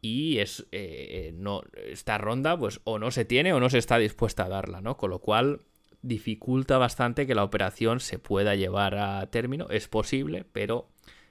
Y 0.00 0.38
es, 0.38 0.66
eh, 0.72 1.32
no, 1.34 1.64
esta 1.74 2.16
ronda, 2.16 2.58
pues, 2.58 2.80
o 2.84 2.98
no 2.98 3.10
se 3.10 3.26
tiene 3.26 3.52
o 3.52 3.60
no 3.60 3.68
se 3.68 3.76
está 3.76 3.98
dispuesta 3.98 4.46
a 4.46 4.48
darla, 4.48 4.80
¿no? 4.80 4.96
Con 4.96 5.10
lo 5.10 5.18
cual, 5.18 5.60
dificulta 6.02 6.78
bastante 6.78 7.26
que 7.26 7.34
la 7.34 7.44
operación 7.44 8.00
se 8.00 8.18
pueda 8.18 8.54
llevar 8.54 8.96
a 8.96 9.26
término. 9.30 9.68
Es 9.70 9.88
posible, 9.88 10.44
pero 10.52 10.88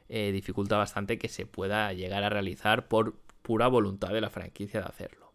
eh, 0.07 0.31
dificulta 0.31 0.77
bastante 0.77 1.17
que 1.17 1.27
se 1.27 1.45
pueda 1.45 1.91
llegar 1.93 2.23
a 2.23 2.29
realizar 2.29 2.87
por 2.87 3.15
pura 3.41 3.67
voluntad 3.67 4.09
de 4.09 4.21
la 4.21 4.29
franquicia 4.29 4.81
de 4.81 4.87
hacerlo. 4.87 5.33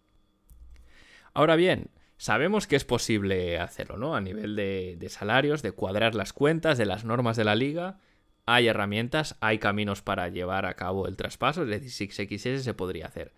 Ahora 1.33 1.57
bien, 1.57 1.91
sabemos 2.17 2.67
que 2.67 2.77
es 2.77 2.85
posible 2.85 3.59
hacerlo, 3.59 3.97
¿no? 3.97 4.15
A 4.15 4.21
nivel 4.21 4.55
de, 4.57 5.07
salarios, 5.09 5.63
de 5.63 5.73
cuadrar 5.73 6.15
las 6.15 6.33
cuentas, 6.33 6.79
de 6.79 6.87
las 6.87 7.05
normas 7.05 7.37
de 7.37 7.45
la 7.45 7.57
liga. 7.57 7.99
Hay 8.47 8.69
herramientas, 8.69 9.37
hay 9.41 9.59
caminos 9.59 10.03
para 10.03 10.29
llevar 10.29 10.67
a 10.67 10.75
cabo 10.75 11.09
el 11.09 11.17
traspaso, 11.17 11.63
es 11.63 11.69
decir, 11.69 11.91
si 11.91 12.09
se 12.09 12.29
quisiese 12.29 12.63
se 12.63 12.75
podría 12.75 13.07
hacer. 13.07 13.33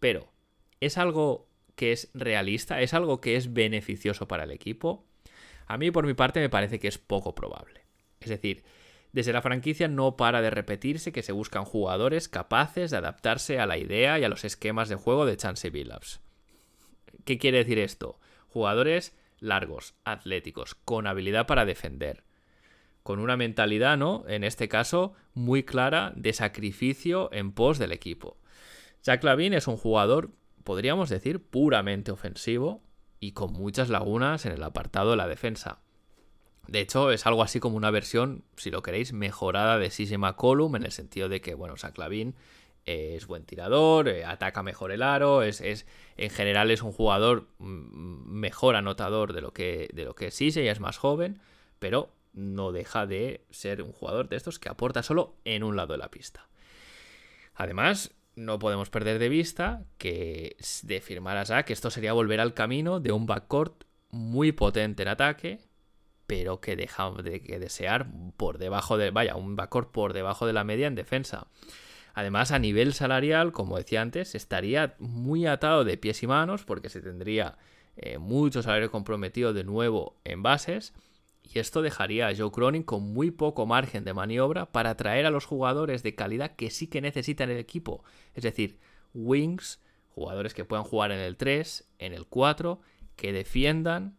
Pero, 0.00 0.32
¿es 0.80 0.98
algo 0.98 1.45
que 1.76 1.92
es 1.92 2.10
realista, 2.14 2.80
es 2.80 2.94
algo 2.94 3.20
que 3.20 3.36
es 3.36 3.52
beneficioso 3.52 4.26
para 4.26 4.44
el 4.44 4.50
equipo, 4.50 5.06
a 5.66 5.78
mí 5.78 5.90
por 5.90 6.06
mi 6.06 6.14
parte 6.14 6.40
me 6.40 6.48
parece 6.48 6.78
que 6.78 6.88
es 6.88 6.98
poco 6.98 7.34
probable. 7.34 7.82
Es 8.20 8.30
decir, 8.30 8.64
desde 9.12 9.32
la 9.32 9.42
franquicia 9.42 9.88
no 9.88 10.16
para 10.16 10.40
de 10.40 10.50
repetirse 10.50 11.12
que 11.12 11.22
se 11.22 11.32
buscan 11.32 11.64
jugadores 11.64 12.28
capaces 12.28 12.90
de 12.90 12.96
adaptarse 12.96 13.58
a 13.60 13.66
la 13.66 13.78
idea 13.78 14.18
y 14.18 14.24
a 14.24 14.28
los 14.28 14.44
esquemas 14.44 14.88
de 14.88 14.96
juego 14.96 15.26
de 15.26 15.36
Chance 15.36 15.70
Billups. 15.70 16.20
¿Qué 17.24 17.38
quiere 17.38 17.58
decir 17.58 17.78
esto? 17.78 18.18
Jugadores 18.48 19.16
largos, 19.38 19.94
atléticos, 20.04 20.74
con 20.74 21.06
habilidad 21.06 21.46
para 21.46 21.64
defender, 21.64 22.24
con 23.02 23.18
una 23.18 23.36
mentalidad, 23.36 23.96
¿no? 23.96 24.24
En 24.28 24.44
este 24.44 24.68
caso, 24.68 25.14
muy 25.34 25.62
clara 25.62 26.12
de 26.16 26.32
sacrificio 26.32 27.30
en 27.32 27.52
pos 27.52 27.78
del 27.78 27.92
equipo. 27.92 28.38
Jack 29.02 29.22
Lavin 29.24 29.54
es 29.54 29.68
un 29.68 29.76
jugador 29.76 30.30
podríamos 30.66 31.08
decir, 31.08 31.40
puramente 31.40 32.10
ofensivo 32.10 32.82
y 33.20 33.32
con 33.32 33.52
muchas 33.52 33.88
lagunas 33.88 34.46
en 34.46 34.52
el 34.52 34.62
apartado 34.64 35.12
de 35.12 35.16
la 35.16 35.28
defensa. 35.28 35.78
De 36.66 36.80
hecho, 36.80 37.12
es 37.12 37.24
algo 37.24 37.44
así 37.44 37.60
como 37.60 37.76
una 37.76 37.92
versión, 37.92 38.42
si 38.56 38.72
lo 38.72 38.82
queréis, 38.82 39.12
mejorada 39.12 39.78
de 39.78 39.90
CJ 39.90 40.18
McCollum, 40.18 40.74
en 40.74 40.82
el 40.82 40.90
sentido 40.90 41.28
de 41.28 41.40
que, 41.40 41.54
bueno, 41.54 41.76
Saclavin 41.76 42.34
es 42.84 43.28
buen 43.28 43.44
tirador, 43.44 44.08
eh, 44.08 44.24
ataca 44.24 44.64
mejor 44.64 44.90
el 44.90 45.04
aro, 45.04 45.44
es, 45.44 45.60
es, 45.60 45.86
en 46.16 46.30
general 46.30 46.72
es 46.72 46.82
un 46.82 46.90
jugador 46.90 47.46
mm, 47.58 48.28
mejor 48.28 48.74
anotador 48.74 49.34
de 49.34 49.42
lo 49.42 49.52
que, 49.52 49.88
de 49.92 50.04
lo 50.04 50.16
que 50.16 50.26
es 50.26 50.36
CJ, 50.36 50.68
es 50.68 50.80
más 50.80 50.98
joven, 50.98 51.40
pero 51.78 52.10
no 52.32 52.72
deja 52.72 53.06
de 53.06 53.46
ser 53.50 53.82
un 53.82 53.92
jugador 53.92 54.28
de 54.28 54.34
estos 54.34 54.58
que 54.58 54.68
aporta 54.68 55.04
solo 55.04 55.36
en 55.44 55.62
un 55.62 55.76
lado 55.76 55.92
de 55.92 55.98
la 55.98 56.10
pista. 56.10 56.48
Además, 57.54 58.15
no 58.36 58.58
podemos 58.58 58.90
perder 58.90 59.18
de 59.18 59.30
vista 59.30 59.82
que 59.98 60.56
de 60.82 61.00
firmar 61.00 61.38
a 61.38 61.46
Zack 61.46 61.70
esto 61.70 61.90
sería 61.90 62.12
volver 62.12 62.40
al 62.40 62.54
camino 62.54 63.00
de 63.00 63.10
un 63.10 63.26
backcourt 63.26 63.84
muy 64.10 64.52
potente 64.52 65.02
en 65.02 65.08
ataque, 65.08 65.58
pero 66.26 66.60
que 66.60 66.76
deja 66.76 67.10
de 67.10 67.42
que 67.42 67.58
desear 67.58 68.06
por 68.36 68.58
debajo 68.58 68.98
de, 68.98 69.10
vaya, 69.10 69.36
un 69.36 69.56
backcourt 69.56 69.90
por 69.90 70.12
debajo 70.12 70.46
de 70.46 70.52
la 70.52 70.64
media 70.64 70.86
en 70.86 70.94
defensa. 70.94 71.48
Además, 72.14 72.50
a 72.52 72.58
nivel 72.58 72.94
salarial, 72.94 73.52
como 73.52 73.76
decía 73.76 74.00
antes, 74.00 74.34
estaría 74.34 74.94
muy 74.98 75.46
atado 75.46 75.84
de 75.84 75.98
pies 75.98 76.22
y 76.22 76.26
manos 76.26 76.64
porque 76.64 76.88
se 76.88 77.00
tendría 77.00 77.58
eh, 77.96 78.18
mucho 78.18 78.62
salario 78.62 78.90
comprometido 78.90 79.52
de 79.52 79.64
nuevo 79.64 80.16
en 80.24 80.42
bases 80.42 80.94
y 81.52 81.58
esto 81.58 81.82
dejaría 81.82 82.28
a 82.28 82.34
Joe 82.36 82.50
Cronin 82.50 82.82
con 82.82 83.02
muy 83.12 83.30
poco 83.30 83.66
margen 83.66 84.04
de 84.04 84.14
maniobra 84.14 84.66
para 84.72 84.90
atraer 84.90 85.26
a 85.26 85.30
los 85.30 85.44
jugadores 85.44 86.02
de 86.02 86.14
calidad 86.14 86.56
que 86.56 86.70
sí 86.70 86.86
que 86.88 87.00
necesitan 87.00 87.50
el 87.50 87.58
equipo. 87.58 88.04
Es 88.34 88.42
decir, 88.42 88.78
wings, 89.14 89.80
jugadores 90.10 90.54
que 90.54 90.64
puedan 90.64 90.84
jugar 90.84 91.12
en 91.12 91.20
el 91.20 91.36
3, 91.36 91.88
en 91.98 92.12
el 92.12 92.26
4, 92.26 92.80
que 93.16 93.32
defiendan, 93.32 94.16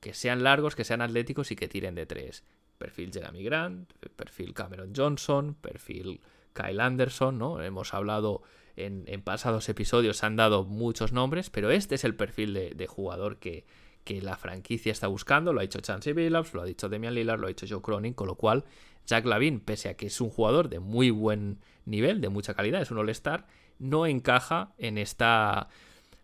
que 0.00 0.14
sean 0.14 0.42
largos, 0.42 0.74
que 0.74 0.84
sean 0.84 1.00
atléticos 1.00 1.50
y 1.50 1.56
que 1.56 1.68
tiren 1.68 1.94
de 1.94 2.06
3. 2.06 2.44
Perfil 2.78 3.12
Jeremy 3.12 3.42
Grant, 3.44 3.92
perfil 4.16 4.52
Cameron 4.52 4.92
Johnson, 4.94 5.54
perfil 5.54 6.20
Kyle 6.52 6.80
Anderson, 6.80 7.38
¿no? 7.38 7.62
Hemos 7.62 7.94
hablado 7.94 8.42
en, 8.76 9.22
pasados 9.22 9.68
episodios 9.68 10.18
se 10.18 10.26
han 10.26 10.36
dado 10.36 10.64
muchos 10.64 11.12
nombres, 11.12 11.50
pero 11.50 11.70
este 11.70 11.94
es 11.94 12.04
el 12.04 12.16
perfil 12.16 12.54
de, 12.54 12.86
jugador 12.86 13.38
que, 13.38 13.64
la 14.06 14.36
franquicia 14.36 14.92
está 14.92 15.06
buscando. 15.06 15.52
Lo 15.52 15.60
ha 15.60 15.62
dicho 15.62 15.80
Chancey 15.80 16.12
Billups, 16.12 16.54
lo 16.54 16.62
ha 16.62 16.64
dicho 16.64 16.88
Demian 16.88 17.14
Lillard, 17.14 17.40
lo 17.40 17.46
ha 17.46 17.48
dicho 17.48 17.66
Joe 17.68 17.82
Cronin, 17.82 18.14
con 18.14 18.26
lo 18.26 18.36
cual 18.36 18.64
Jack 19.06 19.24
Lavin, 19.26 19.60
pese 19.60 19.88
a 19.88 19.96
que 19.96 20.06
es 20.06 20.20
un 20.20 20.30
jugador 20.30 20.68
de 20.68 20.80
muy 20.80 21.10
buen 21.10 21.60
nivel, 21.84 22.20
de 22.20 22.28
mucha 22.28 22.54
calidad, 22.54 22.82
es 22.82 22.90
un 22.90 22.98
All-Star, 22.98 23.46
no 23.78 24.06
encaja 24.06 24.72
en 24.78 24.98
esta, 24.98 25.68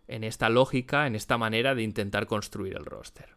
en 0.07 0.23
esta 0.23 0.49
lógica, 0.49 1.07
en 1.07 1.15
esta 1.15 1.37
manera 1.37 1.75
de 1.75 1.83
intentar 1.83 2.27
construir 2.27 2.75
el 2.75 2.85
roster. 2.85 3.35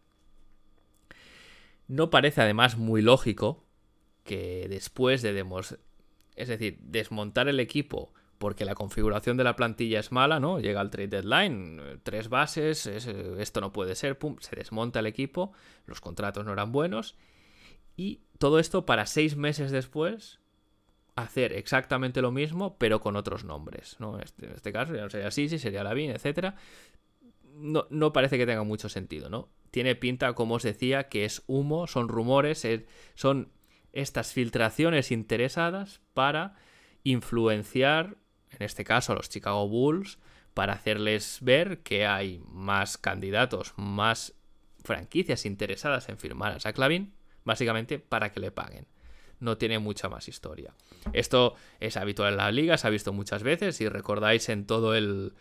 No 1.87 2.09
parece 2.09 2.41
además 2.41 2.77
muy 2.77 3.01
lógico 3.01 3.63
que 4.23 4.67
después 4.69 5.21
de 5.21 5.33
demos, 5.33 5.77
es 6.35 6.47
decir, 6.47 6.79
desmontar 6.81 7.47
el 7.47 7.59
equipo 7.59 8.11
porque 8.37 8.65
la 8.65 8.75
configuración 8.75 9.37
de 9.37 9.43
la 9.43 9.55
plantilla 9.55 9.99
es 9.99 10.11
mala, 10.11 10.39
¿no? 10.39 10.59
Llega 10.59 10.81
al 10.81 10.89
trade 10.89 11.07
deadline, 11.07 12.01
tres 12.03 12.29
bases, 12.29 12.85
esto 12.85 13.61
no 13.61 13.71
puede 13.71 13.95
ser, 13.95 14.17
pum, 14.17 14.37
se 14.39 14.55
desmonta 14.55 14.99
el 14.99 15.05
equipo, 15.05 15.53
los 15.85 16.01
contratos 16.01 16.45
no 16.45 16.53
eran 16.53 16.71
buenos 16.71 17.15
y 17.95 18.21
todo 18.37 18.59
esto 18.59 18.85
para 18.85 19.05
seis 19.05 19.35
meses 19.35 19.71
después 19.71 20.39
hacer 21.15 21.53
exactamente 21.53 22.21
lo 22.21 22.31
mismo, 22.31 22.77
pero 22.77 22.99
con 22.99 23.15
otros 23.15 23.45
nombres. 23.45 23.97
¿no? 23.99 24.19
Este, 24.19 24.47
en 24.47 24.51
este 24.51 24.73
caso 24.73 24.93
ya 24.95 25.03
no 25.03 25.09
sería 25.09 25.31
Sisi, 25.31 25.59
sería 25.59 25.83
Lavin, 25.83 26.11
etc. 26.11 26.55
No, 27.53 27.87
no, 27.89 28.11
parece 28.11 28.37
que 28.37 28.45
tenga 28.45 28.63
mucho 28.63 28.89
sentido, 28.89 29.29
¿no? 29.29 29.49
Tiene 29.71 29.95
pinta, 29.95 30.33
como 30.33 30.55
os 30.55 30.63
decía, 30.63 31.07
que 31.07 31.25
es 31.25 31.43
humo, 31.47 31.87
son 31.87 32.09
rumores, 32.09 32.67
son 33.15 33.51
estas 33.93 34.33
filtraciones 34.33 35.11
interesadas 35.11 36.01
para 36.13 36.55
influenciar, 37.03 38.17
en 38.57 38.65
este 38.65 38.83
caso 38.83 39.13
a 39.13 39.15
los 39.15 39.29
Chicago 39.29 39.67
Bulls, 39.67 40.17
para 40.53 40.73
hacerles 40.73 41.39
ver 41.41 41.79
que 41.79 42.05
hay 42.05 42.41
más 42.49 42.97
candidatos, 42.97 43.73
más 43.75 44.33
franquicias 44.83 45.45
interesadas 45.45 46.09
en 46.09 46.17
firmar 46.17 46.53
a 46.53 46.59
Zach 46.59 46.77
básicamente 47.43 47.99
para 47.99 48.31
que 48.31 48.39
le 48.39 48.51
paguen 48.51 48.87
no 49.39 49.57
tiene 49.57 49.79
mucha 49.79 50.09
más 50.09 50.27
historia. 50.27 50.73
Esto 51.13 51.55
es 51.79 51.97
habitual 51.97 52.33
en 52.33 52.37
la 52.37 52.51
liga, 52.51 52.77
se 52.77 52.87
ha 52.87 52.89
visto 52.89 53.13
muchas 53.13 53.43
veces. 53.43 53.77
Si 53.77 53.87
recordáis 53.87 54.49
en 54.49 54.65
todo 54.65 54.95
el, 54.95 55.33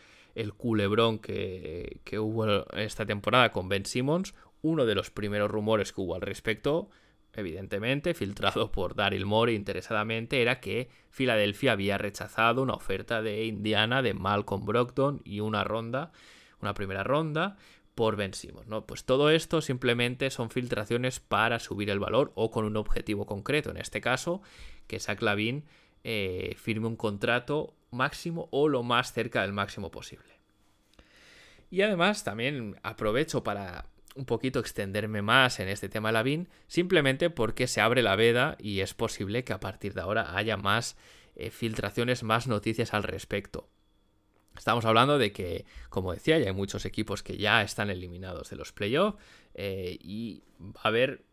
culebrón 0.57 1.19
que, 1.19 2.01
que, 2.05 2.19
hubo 2.19 2.71
esta 2.73 3.07
temporada 3.07 3.53
con 3.53 3.69
Ben 3.69 3.87
Simmons, 3.87 4.35
uno 4.63 4.87
de 4.87 4.95
los 4.95 5.11
primeros 5.11 5.51
rumores 5.51 5.93
que 5.93 6.01
hubo 6.01 6.15
al 6.15 6.23
respecto, 6.23 6.91
evidentemente, 7.37 8.15
filtrado 8.15 8.73
por 8.73 8.95
Daryl 8.95 9.27
Morey 9.27 9.55
interesadamente, 9.55 10.43
era 10.43 10.61
que 10.61 10.89
Filadelfia 11.11 11.73
había 11.73 11.99
rechazado 11.99 12.63
una 12.63 12.75
oferta 12.75 13.23
de 13.23 13.45
Indiana 13.45 14.03
de 14.03 14.15
Malcolm 14.15 14.65
Brogdon 14.65 15.21
y 15.25 15.41
una 15.41 15.65
ronda, 15.65 16.13
una 16.61 16.75
primera 16.75 17.05
ronda, 17.05 17.57
por 17.95 18.17
vencimos, 18.17 18.67
¿no? 18.67 18.87
Pues 18.87 19.05
todo 19.05 19.31
esto 19.31 19.61
simplemente 19.61 20.31
son 20.31 20.51
filtraciones 20.51 21.21
para 21.21 21.61
subir 21.61 21.91
el 21.91 22.01
valor 22.01 22.33
o 22.35 22.51
con 22.51 22.65
un 22.65 22.77
objetivo 22.77 23.25
concreto. 23.27 23.71
En 23.71 23.77
este 23.77 24.01
caso, 24.01 24.43
que 24.87 24.99
Zach 24.99 25.23
Lavin 25.23 25.65
eh, 26.03 26.57
firme 26.59 26.89
un 26.89 26.97
contrato 26.97 27.75
máximo 27.91 28.49
o 28.51 28.69
lo 28.69 28.83
más 28.83 29.13
cerca 29.13 29.43
del 29.43 29.53
máximo 29.53 29.91
posible. 29.91 30.35
Y 31.71 31.83
además 31.83 32.25
también 32.25 32.77
aprovecho 32.83 33.43
para 33.43 33.87
un 34.15 34.27
poquito 34.27 34.61
extenderme 34.61 35.23
más 35.23 35.59
en 35.61 35.69
este 35.69 35.89
tema 35.89 36.09
de 36.09 36.15
Lavin, 36.15 36.49
simplemente 36.67 37.31
porque 37.31 37.67
se 37.67 37.81
abre 37.81 38.03
la 38.03 38.17
veda 38.17 38.57
y 38.61 38.81
es 38.81 38.95
posible 38.95 39.45
que 39.45 39.53
a 39.53 39.61
partir 39.61 39.95
de 39.95 40.01
ahora 40.01 40.37
haya 40.37 40.57
más 40.57 40.97
eh, 41.37 41.51
filtraciones, 41.51 42.23
más 42.23 42.47
noticias 42.47 42.95
al 42.95 43.03
respecto. 43.03 43.69
Estamos 44.57 44.85
hablando 44.85 45.19
de 45.19 45.33
que, 45.33 45.65
como 45.89 46.13
decía, 46.13 46.39
ya 46.39 46.47
hay 46.47 46.53
muchos 46.53 46.85
equipos 46.85 47.25
que 47.25 47.37
ya 47.37 47.63
están 47.63 47.91
eliminados 47.91 48.51
de 48.51 48.57
los 48.57 48.73
playoffs 48.73 49.19
eh, 49.55 49.99
y 50.01 50.45
va 50.61 50.81
a 50.85 50.89
haber, 50.89 51.25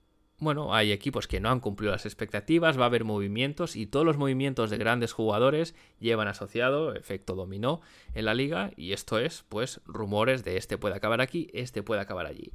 bueno, 0.42 0.74
hay 0.74 0.92
equipos 0.92 1.28
que 1.28 1.40
no 1.40 1.50
han 1.50 1.60
cumplido 1.60 1.92
las 1.92 2.08
expectativas, 2.08 2.78
va 2.78 2.84
a 2.84 2.88
haber 2.88 3.04
movimientos 3.04 3.76
y 3.76 3.86
todos 3.86 4.04
los 4.04 4.18
movimientos 4.18 4.72
de 4.72 4.78
grandes 4.78 5.14
jugadores 5.14 5.76
llevan 6.00 6.28
asociado 6.28 6.96
efecto 6.96 7.36
dominó 7.36 7.82
en 8.16 8.26
la 8.26 8.34
liga 8.34 8.72
y 8.76 8.94
esto 8.94 9.20
es, 9.20 9.46
pues, 9.50 9.82
rumores 9.86 10.44
de 10.44 10.58
este 10.58 10.80
puede 10.80 10.96
acabar 10.96 11.22
aquí, 11.22 11.52
este 11.54 11.84
puede 11.84 12.02
acabar 12.02 12.26
allí. 12.26 12.54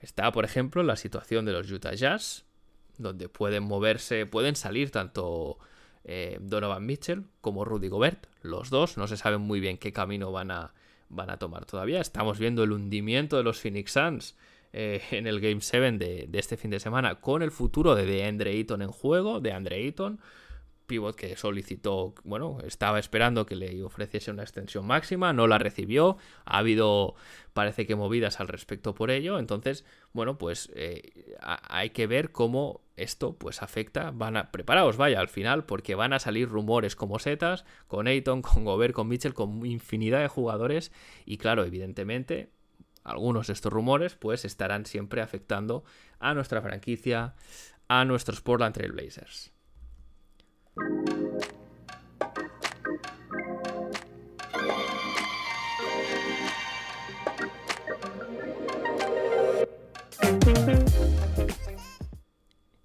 Está, 0.00 0.32
por 0.32 0.44
ejemplo, 0.44 0.82
la 0.82 0.96
situación 0.96 1.44
de 1.44 1.52
los 1.52 1.70
Utah 1.70 1.94
Jazz, 1.94 2.46
donde 2.98 3.28
pueden 3.28 3.62
moverse, 3.62 4.26
pueden 4.26 4.56
salir 4.56 4.90
tanto 4.90 5.56
eh, 6.02 6.36
Donovan 6.40 6.84
Mitchell 6.84 7.26
como 7.40 7.64
Rudy 7.64 7.86
Gobert. 7.86 8.26
Los 8.42 8.70
dos 8.70 8.96
no 8.96 9.06
se 9.06 9.16
saben 9.16 9.40
muy 9.40 9.60
bien 9.60 9.78
qué 9.78 9.92
camino 9.92 10.32
van 10.32 10.50
a, 10.50 10.74
van 11.08 11.30
a 11.30 11.36
tomar 11.36 11.64
todavía. 11.64 12.00
Estamos 12.00 12.40
viendo 12.40 12.64
el 12.64 12.72
hundimiento 12.72 13.36
de 13.36 13.44
los 13.44 13.60
Phoenix 13.60 13.92
Suns 13.92 14.34
eh, 14.72 15.02
en 15.10 15.26
el 15.26 15.40
Game 15.40 15.60
7 15.60 15.92
de, 15.92 16.26
de, 16.28 16.38
este 16.38 16.56
fin 16.56 16.70
de 16.70 16.80
semana 16.80 17.16
con 17.20 17.42
el 17.42 17.50
futuro 17.50 17.94
de 17.94 18.06
DeAndre 18.06 18.52
Ayton 18.52 18.82
en 18.82 18.90
juego. 18.90 19.40
DeAndre 19.40 19.76
Ayton 19.76 20.20
pivot 20.90 21.14
que 21.14 21.36
solicitó, 21.36 22.14
bueno, 22.24 22.58
estaba 22.66 22.98
esperando 22.98 23.46
que 23.46 23.54
le 23.54 23.80
ofreciese 23.84 24.32
una 24.32 24.42
extensión 24.42 24.84
máxima, 24.84 25.32
no 25.32 25.46
la 25.46 25.56
recibió, 25.56 26.16
ha 26.44 26.58
habido, 26.58 27.14
parece 27.52 27.86
que 27.86 27.94
movidas 27.94 28.40
al 28.40 28.48
respecto 28.48 28.92
por 28.92 29.12
ello, 29.12 29.38
entonces, 29.38 29.84
bueno, 30.12 30.36
pues 30.36 30.68
eh, 30.74 31.36
hay 31.38 31.90
que 31.90 32.08
ver 32.08 32.32
cómo 32.32 32.80
esto 32.96 33.36
pues 33.36 33.62
afecta, 33.62 34.10
van 34.10 34.36
a, 34.36 34.50
preparaos, 34.50 34.96
vaya, 34.96 35.20
al 35.20 35.28
final, 35.28 35.64
porque 35.64 35.94
van 35.94 36.12
a 36.12 36.18
salir 36.18 36.48
rumores 36.48 36.96
como 36.96 37.20
setas, 37.20 37.64
con 37.86 38.08
Ayton, 38.08 38.42
con 38.42 38.64
Gobert, 38.64 38.92
con 38.92 39.06
Mitchell, 39.06 39.32
con 39.32 39.64
infinidad 39.64 40.22
de 40.22 40.28
jugadores, 40.28 40.90
y 41.24 41.36
claro, 41.36 41.64
evidentemente, 41.64 42.50
algunos 43.04 43.46
de 43.46 43.52
estos 43.54 43.72
rumores 43.72 44.14
pues 44.14 44.44
estarán 44.44 44.86
siempre 44.86 45.22
afectando 45.22 45.84
a 46.18 46.34
nuestra 46.34 46.62
franquicia, 46.62 47.34
a 47.88 48.04
nuestros 48.04 48.40
Portland 48.40 48.74
Trail 48.74 48.92
Blazers. 48.92 49.52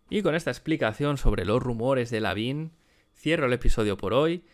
Y 0.10 0.22
con 0.22 0.34
esta 0.34 0.50
explicación 0.50 1.18
sobre 1.18 1.44
los 1.44 1.62
rumores 1.62 2.10
de 2.10 2.22
Lavín, 2.22 2.72
cierro 3.18 3.48
el 3.48 3.54
episodio 3.54 3.98
por 3.98 4.14
hoy. 4.14 4.46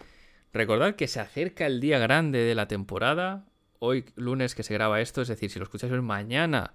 Recordad 0.54 0.96
que 0.96 1.08
se 1.08 1.20
acerca 1.20 1.68
el 1.68 1.80
día 1.80 2.00
grande 2.00 2.40
de 2.40 2.56
la 2.56 2.68
temporada. 2.68 3.46
Hoy, 3.84 4.06
lunes 4.16 4.54
que 4.54 4.64
se 4.64 4.74
graba 4.74 5.02
esto, 5.02 5.22
es 5.22 5.28
decir, 5.28 5.50
si 5.50 5.58
lo 5.60 5.64
escucháis 5.64 5.92
hoy 5.92 6.02
mañana, 6.02 6.74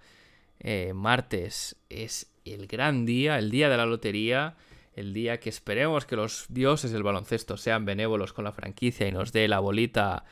eh, 0.58 0.92
martes, 0.92 1.76
es 1.88 2.32
el 2.44 2.66
gran 2.66 3.06
día, 3.06 3.38
el 3.38 3.50
día 3.50 3.68
de 3.68 3.76
la 3.76 3.86
lotería 3.86 4.56
el 4.96 5.12
día 5.12 5.38
que 5.38 5.50
esperemos 5.50 6.06
que 6.06 6.16
los 6.16 6.46
dioses 6.48 6.90
del 6.90 7.02
baloncesto 7.02 7.58
sean 7.58 7.84
benévolos 7.84 8.32
con 8.32 8.44
la 8.44 8.52
franquicia 8.52 9.06
y 9.06 9.12
nos 9.12 9.30
dé 9.30 9.46
la 9.46 9.60
bolita 9.60 10.24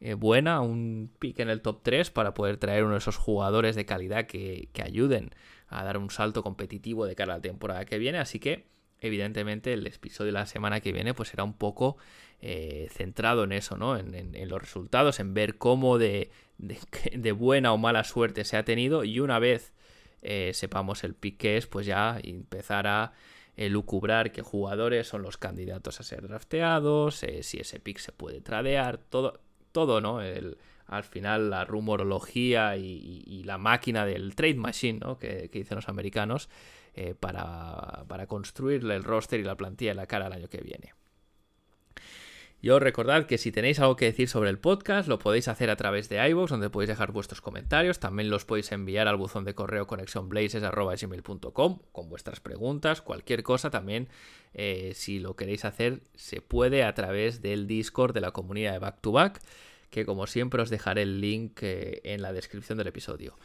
eh, 0.00 0.14
buena, 0.14 0.60
un 0.60 1.10
pick 1.18 1.40
en 1.40 1.50
el 1.50 1.60
top 1.60 1.80
3 1.82 2.12
para 2.12 2.32
poder 2.32 2.56
traer 2.56 2.84
uno 2.84 2.92
de 2.92 2.98
esos 2.98 3.16
jugadores 3.16 3.74
de 3.74 3.84
calidad 3.84 4.26
que, 4.26 4.68
ayuden 4.82 5.30
a 5.66 5.82
dar 5.82 5.98
un 5.98 6.10
salto 6.10 6.44
competitivo 6.44 7.04
de 7.04 7.16
cara 7.16 7.34
a 7.34 7.36
la 7.38 7.42
temporada 7.42 7.84
que 7.84 7.98
viene. 7.98 8.18
Así 8.18 8.38
que, 8.38 8.68
evidentemente, 9.06 9.72
el 9.72 9.86
episodio 9.86 10.26
de 10.26 10.38
la 10.38 10.46
semana 10.46 10.80
que 10.80 10.92
viene 10.92 11.14
pues 11.14 11.30
será 11.30 11.44
un 11.44 11.54
poco 11.54 11.96
eh, 12.40 12.88
centrado 12.92 13.44
en 13.44 13.52
eso, 13.52 13.76
¿no? 13.76 13.96
En, 13.96 14.48
los 14.48 14.60
resultados, 14.60 15.20
en 15.20 15.34
ver 15.34 15.56
cómo 15.58 15.98
de, 15.98 16.30
de, 16.58 17.32
buena 17.32 17.72
o 17.72 17.78
mala 17.78 18.04
suerte 18.04 18.44
se 18.44 18.56
ha 18.56 18.64
tenido 18.64 19.04
y 19.04 19.20
una 19.20 19.38
vez 19.38 19.72
eh, 20.22 20.52
sepamos 20.54 21.04
el 21.04 21.14
pick 21.14 21.38
que 21.38 21.56
es, 21.56 21.66
pues 21.66 21.86
ya 21.86 22.18
empezar 22.22 22.86
a 22.86 23.12
lucubrar 23.56 24.32
qué 24.32 24.42
jugadores 24.42 25.08
son 25.08 25.22
los 25.22 25.38
candidatos 25.38 25.98
a 25.98 26.02
ser 26.02 26.28
drafteados, 26.28 27.22
eh, 27.22 27.42
si 27.42 27.58
ese 27.58 27.80
pick 27.80 27.98
se 27.98 28.12
puede 28.12 28.42
tradear, 28.42 28.98
todo, 28.98 29.40
todo 29.72 30.02
¿no? 30.02 30.20
El, 30.20 30.58
al 30.86 31.04
final 31.04 31.50
la 31.50 31.64
rumorología 31.64 32.76
y, 32.76 33.42
la 33.44 33.58
máquina 33.58 34.04
del 34.06 34.34
trade 34.34 34.54
machine 34.54 34.98
¿no? 35.00 35.18
que, 35.18 35.48
dicen 35.52 35.76
los 35.76 35.88
americanos 35.88 36.48
eh, 36.98 37.14
para, 37.14 38.26
construirle 38.26 38.96
el 38.96 39.04
roster 39.04 39.38
y 39.38 39.44
la 39.44 39.54
plantilla 39.54 39.90
de 39.90 39.96
la 39.96 40.06
cara 40.06 40.26
al 40.26 40.32
año 40.32 40.48
que 40.48 40.62
viene. 40.62 40.94
Yo 42.62 42.78
recordad 42.78 43.26
que 43.26 43.36
si 43.36 43.52
tenéis 43.52 43.80
algo 43.80 43.96
que 43.96 44.06
decir 44.06 44.30
sobre 44.30 44.48
el 44.48 44.58
podcast, 44.58 45.06
lo 45.06 45.18
podéis 45.18 45.46
hacer 45.48 45.68
a 45.68 45.76
través 45.76 46.08
de 46.08 46.26
iVoox, 46.26 46.48
donde 46.50 46.70
podéis 46.70 46.88
dejar 46.88 47.12
vuestros 47.12 47.42
comentarios. 47.42 48.00
También 48.00 48.30
los 48.30 48.46
podéis 48.46 48.72
enviar 48.72 49.08
al 49.08 49.18
buzón 49.18 49.44
de 49.44 49.54
correo 49.54 49.86
conexionblazes.com 49.86 51.78
con 51.92 52.08
vuestras 52.08 52.40
preguntas, 52.40 53.02
cualquier 53.02 53.42
cosa. 53.42 53.68
También, 53.68 54.08
eh, 54.54 54.92
si 54.94 55.18
lo 55.18 55.36
queréis 55.36 55.66
hacer, 55.66 56.00
se 56.14 56.40
puede 56.40 56.82
a 56.82 56.94
través 56.94 57.42
del 57.42 57.66
Discord 57.66 58.14
de 58.14 58.22
la 58.22 58.30
comunidad 58.30 58.72
de 58.72 58.78
Back 58.78 59.02
to 59.02 59.12
Back, 59.12 59.42
que 59.90 60.06
como 60.06 60.26
siempre 60.26 60.62
os 60.62 60.70
dejaré 60.70 61.02
el 61.02 61.20
link 61.20 61.58
eh, 61.60 62.00
en 62.04 62.22
la 62.22 62.32
descripción 62.32 62.78
del 62.78 62.86
episodio. 62.86 63.36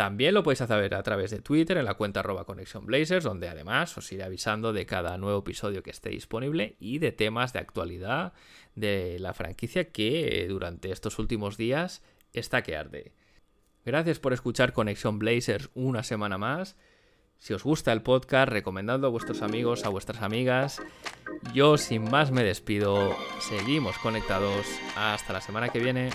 También 0.00 0.32
lo 0.32 0.42
podéis 0.42 0.62
hacer 0.62 0.94
a 0.94 1.02
través 1.02 1.30
de 1.30 1.42
Twitter 1.42 1.76
en 1.76 1.84
la 1.84 1.92
cuenta 1.92 2.20
arroba 2.20 2.46
Blazers, 2.80 3.22
donde 3.22 3.50
además 3.50 3.98
os 3.98 4.10
iré 4.10 4.24
avisando 4.24 4.72
de 4.72 4.86
cada 4.86 5.18
nuevo 5.18 5.40
episodio 5.40 5.82
que 5.82 5.90
esté 5.90 6.08
disponible 6.08 6.76
y 6.80 7.00
de 7.00 7.12
temas 7.12 7.52
de 7.52 7.58
actualidad 7.58 8.32
de 8.74 9.18
la 9.18 9.34
franquicia 9.34 9.92
que 9.92 10.46
durante 10.48 10.90
estos 10.90 11.18
últimos 11.18 11.58
días 11.58 12.02
está 12.32 12.62
que 12.62 12.78
arde. 12.78 13.12
Gracias 13.84 14.18
por 14.20 14.32
escuchar 14.32 14.72
Conexión 14.72 15.18
Blazers 15.18 15.68
una 15.74 16.02
semana 16.02 16.38
más. 16.38 16.78
Si 17.36 17.52
os 17.52 17.62
gusta 17.62 17.92
el 17.92 18.00
podcast, 18.00 18.50
recomendadlo 18.50 19.08
a 19.08 19.10
vuestros 19.10 19.42
amigos, 19.42 19.84
a 19.84 19.90
vuestras 19.90 20.22
amigas. 20.22 20.80
Yo 21.52 21.76
sin 21.76 22.10
más 22.10 22.30
me 22.30 22.42
despido. 22.42 23.14
Seguimos 23.40 23.98
conectados. 23.98 24.66
Hasta 24.96 25.34
la 25.34 25.42
semana 25.42 25.68
que 25.68 25.78
viene. 25.78 26.08